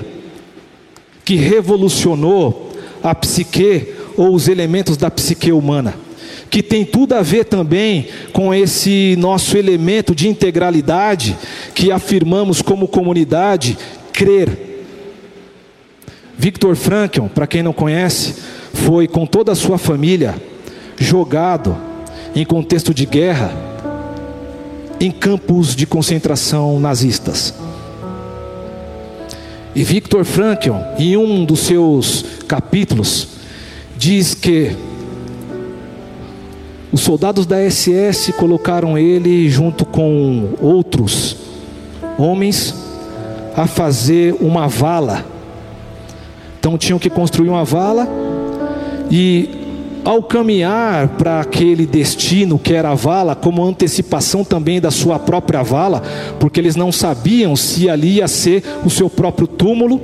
que 1.26 1.36
revolucionou 1.36 2.72
a 3.04 3.14
psique 3.14 3.94
ou 4.16 4.34
os 4.34 4.48
elementos 4.48 4.96
da 4.96 5.12
psique 5.12 5.52
humana, 5.52 5.94
que 6.50 6.64
tem 6.64 6.86
tudo 6.86 7.14
a 7.14 7.22
ver 7.22 7.46
também 7.46 8.08
com 8.32 8.54
esse 8.54 9.16
nosso 9.18 9.58
elemento 9.58 10.16
de 10.16 10.30
integralidade 10.30 11.38
que 11.76 11.92
afirmamos 11.92 12.62
como 12.62 12.88
comunidade, 12.88 13.78
crer 14.14 14.71
Victor 16.38 16.76
Frankl, 16.76 17.26
para 17.26 17.48
quem 17.48 17.62
não 17.62 17.74
conhece, 17.74 18.36
foi 18.74 19.08
com 19.08 19.26
toda 19.26 19.52
a 19.52 19.56
sua 19.56 19.78
família 19.78 20.36
jogado 20.98 21.78
em 22.36 22.46
contexto 22.46 22.94
de 22.94 23.06
guerra 23.06 23.52
em 25.00 25.12
campos 25.12 25.76
de 25.76 25.86
concentração 25.86 26.80
nazistas. 26.80 27.54
E 29.74 29.84
Victor 29.84 30.26
Frankl, 30.26 30.74
em 30.98 31.16
um 31.18 31.46
dos 31.46 31.62
seus 31.62 32.26
capítulos, 32.48 33.28
diz 33.98 34.34
que 34.34 34.76
os 36.92 37.02
soldados 37.02 37.46
da 37.46 37.58
SS 37.58 38.34
colocaram 38.34 38.98
ele 38.98 39.50
junto 39.50 39.86
com 39.86 40.50
outros 40.60 41.38
homens 42.18 42.76
a 43.56 43.66
fazer 43.66 44.36
uma 44.42 44.68
vala 44.68 45.26
então 46.62 46.78
tinham 46.78 47.00
que 47.00 47.10
construir 47.10 47.50
uma 47.50 47.66
vala 47.66 48.08
e 49.10 49.50
ao 50.06 50.22
caminhar 50.22 51.08
para 51.08 51.42
aquele 51.42 51.88
destino 51.88 52.60
que 52.60 52.72
era 52.72 52.92
a 52.92 52.94
vala, 52.94 53.36
como 53.36 53.66
antecipação 53.66 54.44
também 54.44 54.80
da 54.80 54.92
sua 54.92 55.18
própria 55.18 55.64
vala, 55.64 56.04
porque 56.40 56.60
eles 56.60 56.76
não 56.76 56.92
sabiam 56.92 57.56
se 57.56 57.90
ali 57.90 58.18
ia 58.18 58.28
ser 58.28 58.64
o 58.86 58.92
seu 58.92 59.10
próprio 59.10 59.48
túmulo 59.48 60.00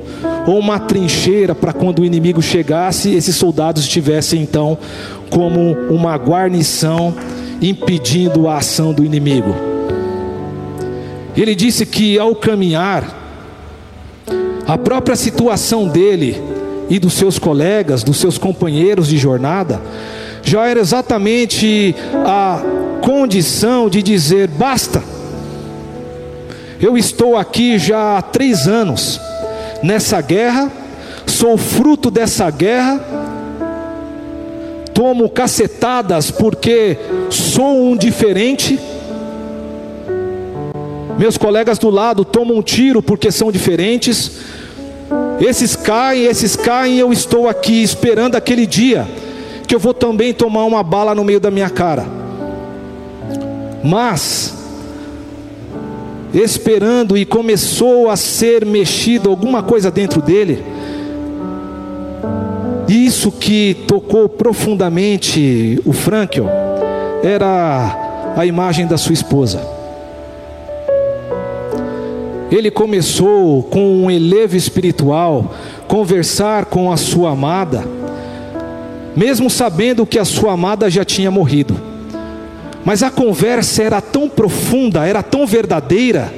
ou 0.48 0.58
uma 0.58 0.80
trincheira 0.80 1.54
para 1.54 1.74
quando 1.74 2.00
o 2.00 2.06
inimigo 2.06 2.42
chegasse, 2.42 3.14
esses 3.14 3.36
soldados 3.36 3.84
estivessem 3.84 4.42
então 4.42 4.80
como 5.30 5.74
uma 5.92 6.16
guarnição 6.16 7.14
impedindo 7.62 8.48
a 8.48 8.58
ação 8.58 8.94
do 8.94 9.06
inimigo. 9.06 9.54
Ele 11.36 11.54
disse 11.54 11.86
que 11.86 12.18
ao 12.18 12.34
caminhar 12.36 13.27
a 14.68 14.78
própria 14.78 15.16
situação 15.16 15.88
dele 15.88 16.42
e 16.90 17.00
dos 17.00 17.14
seus 17.14 17.40
colegas, 17.40 18.04
dos 18.04 18.18
seus 18.18 18.38
companheiros 18.38 19.08
de 19.08 19.18
jornada, 19.18 19.82
já 20.44 20.68
era 20.68 20.80
exatamente 20.80 21.96
a 22.26 22.62
condição 23.02 23.90
de 23.90 24.04
dizer: 24.04 24.50
basta, 24.50 25.02
eu 26.82 26.98
estou 26.98 27.38
aqui 27.38 27.80
já 27.80 28.18
há 28.18 28.22
três 28.22 28.68
anos 28.68 29.20
nessa 29.82 30.20
guerra, 30.20 30.70
sou 31.26 31.58
fruto 31.58 32.12
dessa 32.12 32.50
guerra, 32.50 33.00
tomo 34.94 35.30
cacetadas 35.30 36.30
porque 36.30 36.98
sou 37.30 37.92
um 37.92 37.96
diferente. 37.96 38.78
Meus 41.18 41.38
colegas 41.38 41.80
do 41.80 41.90
lado 41.90 42.24
tomam 42.24 42.58
um 42.58 42.62
tiro 42.62 43.02
porque 43.02 43.32
são 43.32 43.52
diferentes. 43.52 44.40
Esses 45.40 45.76
caem, 45.76 46.26
esses 46.26 46.56
caem, 46.56 47.00
eu 47.00 47.12
estou 47.12 47.48
aqui 47.48 47.82
esperando 47.82 48.36
aquele 48.36 48.66
dia 48.66 49.08
que 49.68 49.76
eu 49.76 49.80
vou 49.80 49.94
também 49.94 50.34
tomar 50.34 50.66
uma 50.66 50.84
bala 50.84 51.14
no 51.16 51.24
meio 51.24 51.40
da 51.40 51.52
minha 51.52 51.70
cara. 51.70 52.06
Mas 53.84 54.54
esperando 56.34 57.18
e 57.18 57.26
começou 57.26 58.10
a 58.10 58.16
ser 58.16 58.66
mexido 58.66 59.30
alguma 59.30 59.64
coisa 59.64 59.90
dentro 59.90 60.22
dele. 60.22 60.64
Isso 62.88 63.32
que 63.32 63.76
tocou 63.88 64.30
profundamente 64.30 65.82
o 65.84 65.92
Frankel 65.92 66.48
era 67.24 68.34
a 68.36 68.46
imagem 68.46 68.86
da 68.88 68.98
sua 68.98 69.14
esposa. 69.14 69.77
Ele 72.50 72.72
começou 72.72 73.64
com 73.64 74.04
um 74.04 74.12
elevo 74.12 74.56
espiritual, 74.56 75.54
conversar 75.88 76.66
com 76.66 76.92
a 76.92 76.96
sua 76.96 77.32
amada, 77.32 77.86
mesmo 79.16 79.50
sabendo 79.50 80.06
que 80.06 80.18
a 80.18 80.24
sua 80.24 80.54
amada 80.54 80.90
já 80.90 81.04
tinha 81.04 81.30
morrido. 81.30 81.80
Mas 82.86 83.04
a 83.04 83.10
conversa 83.10 83.84
era 83.84 84.00
tão 84.00 84.30
profunda, 84.30 85.06
era 85.06 85.22
tão 85.22 85.46
verdadeira, 85.46 86.34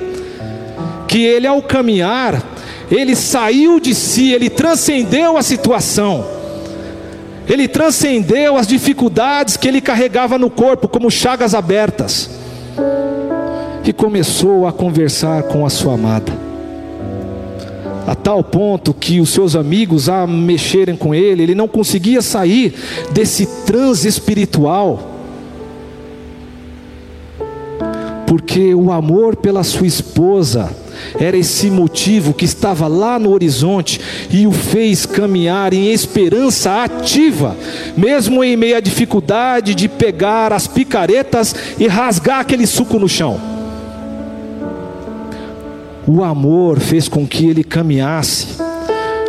que 1.08 1.24
ele, 1.24 1.46
ao 1.46 1.62
caminhar, 1.62 2.44
ele 2.90 3.16
saiu 3.16 3.80
de 3.80 3.94
si, 3.94 4.32
ele 4.32 4.50
transcendeu 4.50 5.38
a 5.38 5.44
situação, 5.44 6.26
ele 7.48 7.68
transcendeu 7.68 8.58
as 8.58 8.66
dificuldades 8.66 9.58
que 9.58 9.68
ele 9.68 9.80
carregava 9.80 10.40
no 10.40 10.50
corpo, 10.50 10.88
como 10.88 11.12
chagas 11.12 11.54
abertas 11.54 12.39
que 13.90 13.94
começou 13.94 14.68
a 14.68 14.72
conversar 14.72 15.42
com 15.44 15.66
a 15.66 15.70
sua 15.70 15.96
amada. 15.96 16.32
A 18.06 18.14
tal 18.14 18.44
ponto 18.44 18.94
que 18.94 19.20
os 19.20 19.32
seus 19.32 19.56
amigos, 19.56 20.08
a 20.08 20.28
mexerem 20.28 20.96
com 20.96 21.16
ele, 21.16 21.42
ele 21.42 21.56
não 21.56 21.68
conseguia 21.68 22.22
sair 22.22 22.76
desse 23.12 23.48
transe 23.66 24.08
espiritual. 24.08 25.10
Porque 28.28 28.76
o 28.76 28.92
amor 28.92 29.36
pela 29.36 29.64
sua 29.64 29.88
esposa 29.88 30.70
era 31.20 31.36
esse 31.36 31.72
motivo 31.72 32.32
que 32.32 32.46
estava 32.46 32.88
lá 32.88 33.18
no 33.18 33.32
horizonte 33.32 34.00
e 34.30 34.46
o 34.46 34.52
fez 34.52 35.08
caminhar 35.08 35.74
em 35.74 35.92
esperança 35.92 36.84
ativa, 36.84 37.58
mesmo 37.98 38.44
em 38.44 38.56
meio 38.56 38.78
à 38.78 38.80
dificuldade 38.80 39.74
de 39.74 39.90
pegar 39.90 40.54
as 40.54 40.68
picaretas 40.68 41.56
e 41.80 41.88
rasgar 41.88 42.42
aquele 42.42 42.68
suco 42.68 43.00
no 43.00 43.10
chão. 43.10 43.49
O 46.12 46.24
amor 46.24 46.80
fez 46.80 47.08
com 47.08 47.28
que 47.28 47.46
ele 47.46 47.64
caminhasse 47.64 48.48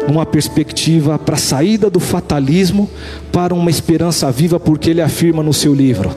numa 0.08 0.24
perspectiva 0.24 1.18
para 1.18 1.34
a 1.34 1.38
saída 1.38 1.90
do 1.90 2.00
fatalismo 2.00 2.88
para 3.30 3.52
uma 3.52 3.68
esperança 3.68 4.32
viva, 4.32 4.58
porque 4.58 4.88
ele 4.88 5.02
afirma 5.02 5.42
no 5.42 5.52
seu 5.52 5.74
livro 5.74 6.10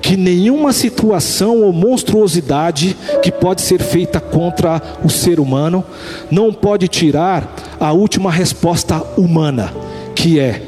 que 0.00 0.16
nenhuma 0.16 0.72
situação 0.72 1.62
ou 1.62 1.72
monstruosidade 1.72 2.94
que 3.22 3.32
pode 3.32 3.62
ser 3.62 3.80
feita 3.80 4.20
contra 4.20 4.80
o 5.02 5.08
ser 5.08 5.40
humano 5.40 5.82
não 6.30 6.52
pode 6.52 6.86
tirar 6.88 7.56
a 7.80 7.90
última 7.90 8.30
resposta 8.30 9.02
humana, 9.16 9.72
que 10.14 10.38
é 10.38 10.62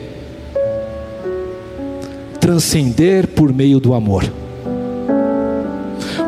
transcender 2.41 3.29
por 3.29 3.53
meio 3.53 3.79
do 3.79 3.93
amor. 3.95 4.25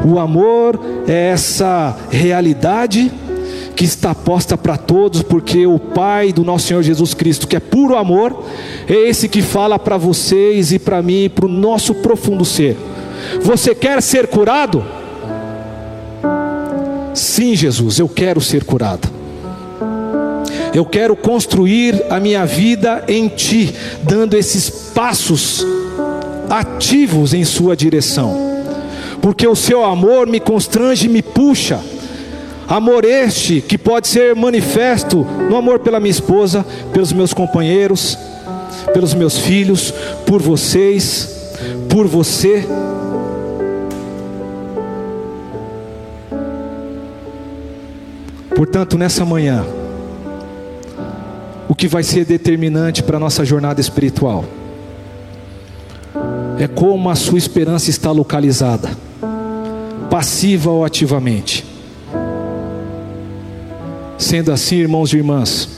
O 0.09 0.18
amor 0.18 0.80
é 1.06 1.32
essa 1.32 1.94
realidade 2.11 3.12
que 3.76 3.84
está 3.84 4.14
posta 4.14 4.56
para 4.56 4.78
todos, 4.78 5.22
porque 5.22 5.66
o 5.66 5.78
Pai 5.78 6.32
do 6.32 6.42
nosso 6.42 6.66
Senhor 6.66 6.82
Jesus 6.82 7.12
Cristo, 7.12 7.46
que 7.46 7.54
é 7.54 7.61
puro 7.61 7.94
amor, 7.94 8.42
é 8.88 8.94
esse 8.94 9.28
que 9.28 9.42
fala 9.42 9.78
para 9.78 9.98
vocês 9.98 10.72
e 10.72 10.78
para 10.78 11.02
mim, 11.02 11.30
para 11.32 11.44
o 11.44 11.48
nosso 11.48 11.94
profundo 11.96 12.42
ser. 12.42 12.74
Você 13.42 13.74
quer 13.74 14.00
ser 14.00 14.28
curado? 14.28 14.82
Sim, 17.12 17.54
Jesus, 17.54 17.98
eu 17.98 18.09
quero 18.09 18.40
ser 18.40 18.64
curado. 18.64 19.06
Eu 20.72 20.86
quero 20.86 21.14
construir 21.14 22.02
a 22.09 22.18
minha 22.18 22.46
vida 22.46 23.04
em 23.06 23.28
Ti, 23.28 23.74
dando 24.02 24.38
esses 24.38 24.70
passos 24.70 25.66
ativos 26.48 27.34
em 27.34 27.44
Sua 27.44 27.76
direção, 27.76 28.47
porque 29.21 29.47
o 29.47 29.55
Seu 29.55 29.85
amor 29.85 30.27
me 30.27 30.41
constrange 30.41 31.07
e 31.07 31.09
me 31.09 31.23
puxa. 31.23 31.81
Amor 32.69 33.05
este 33.05 33.61
que 33.61 33.79
pode 33.79 34.09
ser 34.09 34.35
manifesto 34.35 35.27
no 35.49 35.57
amor 35.57 35.79
pela 35.79 35.99
minha 35.99 36.11
esposa, 36.11 36.64
pelos 36.93 37.12
meus 37.12 37.33
companheiros, 37.33 38.19
pelos 38.93 39.14
meus 39.14 39.39
filhos, 39.39 39.93
por 40.27 40.43
vocês, 40.43 41.51
por 41.89 42.07
você. 42.07 42.66
Portanto, 48.55 48.99
nessa 48.99 49.25
manhã, 49.25 49.64
o 51.69 51.75
que 51.75 51.87
vai 51.87 52.03
ser 52.03 52.25
determinante 52.25 53.03
para 53.03 53.16
a 53.16 53.21
nossa 53.21 53.45
jornada 53.45 53.81
espiritual 53.81 54.45
é 56.59 56.66
como 56.66 57.09
a 57.09 57.14
sua 57.14 57.39
esperança 57.39 57.89
está 57.89 58.11
localizada, 58.11 58.91
passiva 60.11 60.70
ou 60.70 60.84
ativamente. 60.84 61.64
Sendo 64.16 64.52
assim, 64.52 64.76
irmãos 64.76 65.12
e 65.12 65.16
irmãs, 65.16 65.68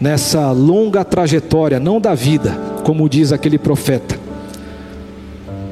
nessa 0.00 0.50
longa 0.50 1.04
trajetória, 1.04 1.78
não 1.78 2.00
da 2.00 2.14
vida, 2.14 2.58
como 2.82 3.08
diz 3.08 3.32
aquele 3.32 3.58
profeta, 3.58 4.18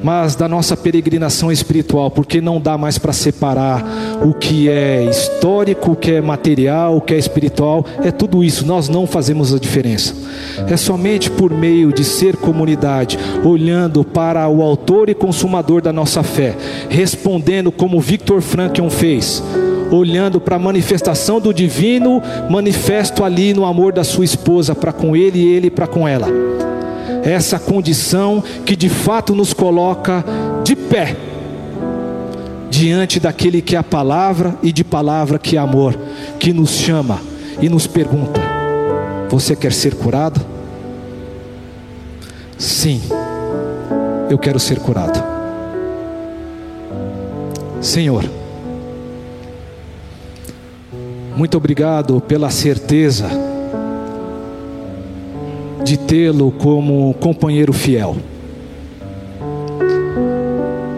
mas 0.05 0.35
da 0.35 0.47
nossa 0.47 0.77
peregrinação 0.77 1.51
espiritual, 1.51 2.11
porque 2.11 2.39
não 2.39 2.61
dá 2.61 2.77
mais 2.77 2.99
para 2.99 3.11
separar 3.11 3.83
o 4.21 4.35
que 4.35 4.69
é 4.69 5.03
histórico, 5.03 5.93
o 5.93 5.95
que 5.95 6.11
é 6.11 6.21
material, 6.21 6.95
o 6.95 7.01
que 7.01 7.15
é 7.15 7.17
espiritual, 7.17 7.83
é 8.03 8.11
tudo 8.11 8.43
isso, 8.43 8.67
nós 8.67 8.87
não 8.87 9.07
fazemos 9.07 9.51
a 9.51 9.57
diferença. 9.57 10.13
É 10.69 10.77
somente 10.77 11.31
por 11.31 11.51
meio 11.51 11.91
de 11.91 12.03
ser 12.03 12.37
comunidade, 12.37 13.17
olhando 13.43 14.03
para 14.03 14.47
o 14.47 14.61
autor 14.61 15.09
e 15.09 15.15
consumador 15.15 15.81
da 15.81 15.91
nossa 15.91 16.21
fé, 16.21 16.55
respondendo 16.87 17.71
como 17.71 17.99
Victor 17.99 18.43
Frankl 18.43 18.87
fez, 18.89 19.41
olhando 19.89 20.39
para 20.39 20.57
a 20.57 20.59
manifestação 20.59 21.41
do 21.41 21.51
divino 21.51 22.21
manifesto 22.47 23.23
ali 23.23 23.55
no 23.55 23.65
amor 23.65 23.91
da 23.91 24.03
sua 24.03 24.23
esposa 24.23 24.75
para 24.75 24.93
com 24.93 25.15
ele 25.15 25.39
e 25.39 25.47
ele 25.47 25.71
para 25.71 25.87
com 25.87 26.07
ela 26.07 26.27
essa 27.25 27.57
condição 27.57 28.43
que 28.63 28.75
de 28.75 28.87
fato 28.87 29.33
nos 29.33 29.51
coloca 29.51 30.23
de 30.63 30.75
pé 30.75 31.17
diante 32.69 33.19
daquele 33.19 33.63
que 33.63 33.75
é 33.75 33.79
a 33.79 33.83
palavra 33.83 34.55
e 34.61 34.71
de 34.71 34.83
palavra 34.83 35.39
que 35.39 35.57
é 35.57 35.59
amor, 35.59 35.97
que 36.39 36.53
nos 36.53 36.69
chama 36.69 37.19
e 37.59 37.67
nos 37.67 37.87
pergunta: 37.87 38.39
Você 39.29 39.55
quer 39.55 39.73
ser 39.73 39.95
curado? 39.95 40.39
Sim, 42.59 43.01
eu 44.29 44.37
quero 44.37 44.59
ser 44.59 44.79
curado. 44.79 45.23
Senhor, 47.81 48.23
muito 51.35 51.57
obrigado 51.57 52.21
pela 52.21 52.51
certeza 52.51 53.54
de 55.85 55.97
tê-lo 55.97 56.51
como 56.51 57.13
companheiro 57.19 57.71
fiel. 57.71 58.17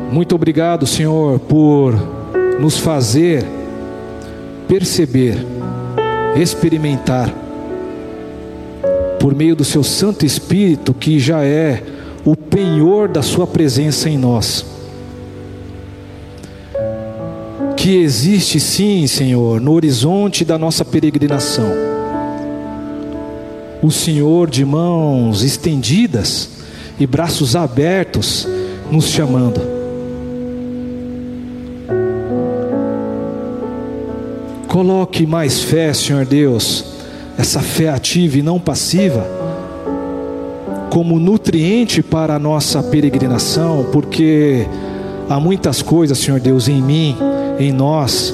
Muito 0.10 0.34
obrigado, 0.34 0.88
Senhor, 0.88 1.40
por 1.40 1.94
nos 2.58 2.78
fazer 2.78 3.46
perceber, 4.66 5.46
experimentar, 6.40 7.34
por 9.20 9.36
meio 9.36 9.58
do 9.58 9.66
Seu 9.66 9.84
Santo 9.84 10.26
Espírito, 10.26 10.94
que 10.94 11.20
já 11.20 11.44
é 11.44 11.84
o 12.24 12.34
penhor 12.34 13.10
da 13.10 13.22
Sua 13.22 13.46
presença 13.46 14.10
em 14.10 14.18
nós. 14.18 14.66
Que 17.76 17.98
existe 17.98 18.58
sim, 18.58 19.06
Senhor, 19.06 19.60
no 19.60 19.74
horizonte 19.74 20.46
da 20.46 20.58
nossa 20.58 20.86
peregrinação 20.86 21.87
o 23.82 23.92
Senhor 23.92 24.50
de 24.50 24.66
mãos 24.66 25.44
estendidas 25.44 26.50
e 27.00 27.06
braços 27.06 27.56
abertos 27.56 28.48
nos 28.92 29.06
chamando. 29.06 29.62
Coloque 34.68 35.26
mais 35.26 35.64
fé, 35.64 35.94
Senhor 35.94 36.26
Deus, 36.26 36.86
essa 37.38 37.60
fé 37.62 37.90
ativa 37.90 38.38
e 38.38 38.42
não 38.42 38.60
passiva, 38.60 39.26
como 40.90 41.20
nutriente 41.20 42.02
para 42.02 42.36
a 42.36 42.40
nossa 42.40 42.82
peregrinação, 42.84 43.88
porque 43.92 44.68
há 45.30 45.40
muitas 45.40 45.82
coisas, 45.82 46.18
Senhor 46.18 46.40
Deus, 46.40 46.68
em 46.68 46.82
mim, 46.82 47.16
em 47.60 47.72
nós, 47.72 48.34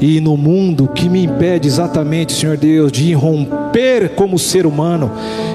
e 0.00 0.18
no 0.18 0.36
mundo 0.36 0.88
que 0.88 1.08
me 1.08 1.24
impede 1.24 1.68
exatamente, 1.68 2.32
Senhor 2.32 2.56
Deus, 2.56 2.90
de 2.90 3.12
romper 3.12 4.10
como 4.10 4.38
ser 4.38 4.64
humano 4.64 5.10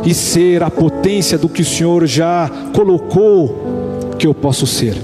e 0.05 0.13
ser 0.13 0.61
a 0.61 0.69
potência 0.69 1.37
do 1.37 1.49
que 1.49 1.63
o 1.63 1.65
Senhor 1.65 2.05
já 2.05 2.49
colocou 2.71 4.11
que 4.19 4.27
eu 4.27 4.35
posso 4.35 4.67
ser. 4.67 4.95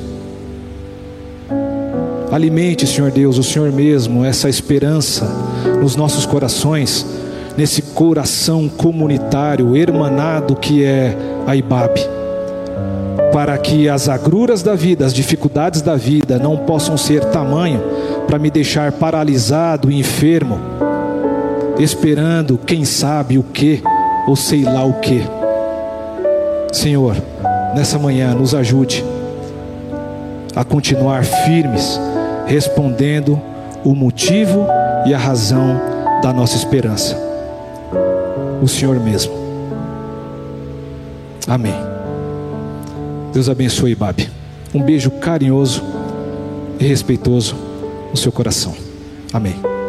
Alimente, 2.31 2.85
Senhor 2.85 3.09
Deus, 3.11 3.37
o 3.39 3.43
Senhor 3.43 3.71
mesmo, 3.71 4.23
essa 4.23 4.47
esperança 4.47 5.25
nos 5.81 5.95
nossos 5.95 6.25
corações, 6.25 7.05
nesse 7.57 7.81
coração 7.81 8.69
comunitário, 8.69 9.75
hermanado 9.75 10.55
que 10.55 10.83
é 10.83 11.17
a 11.47 11.55
IBAB, 11.55 11.99
para 13.33 13.57
que 13.57 13.89
as 13.89 14.07
agruras 14.07 14.61
da 14.61 14.75
vida, 14.75 15.05
as 15.05 15.13
dificuldades 15.13 15.81
da 15.81 15.95
vida 15.95 16.37
não 16.37 16.57
possam 16.57 16.95
ser 16.95 17.25
tamanho 17.25 17.81
para 18.31 18.39
me 18.39 18.49
deixar 18.49 18.93
paralisado 18.93 19.91
e 19.91 19.99
enfermo, 19.99 20.57
esperando 21.77 22.57
quem 22.57 22.85
sabe 22.85 23.37
o 23.37 23.43
que 23.43 23.83
ou 24.25 24.37
sei 24.37 24.63
lá 24.63 24.85
o 24.85 25.01
que. 25.01 25.21
Senhor, 26.71 27.17
nessa 27.75 27.99
manhã 27.99 28.33
nos 28.33 28.55
ajude 28.55 29.03
a 30.55 30.63
continuar 30.63 31.25
firmes, 31.25 31.99
respondendo 32.47 33.37
o 33.83 33.93
motivo 33.93 34.65
e 35.05 35.13
a 35.13 35.17
razão 35.17 35.81
da 36.23 36.31
nossa 36.31 36.55
esperança. 36.55 37.17
O 38.61 38.67
Senhor 38.67 38.97
mesmo. 38.97 39.33
Amém. 41.45 41.75
Deus 43.33 43.49
abençoe, 43.49 43.93
Babi. 43.93 44.29
Um 44.73 44.81
beijo 44.81 45.11
carinhoso 45.11 45.83
e 46.79 46.87
respeitoso 46.87 47.70
no 48.11 48.17
seu 48.17 48.31
coração. 48.31 48.75
Amém. 49.33 49.80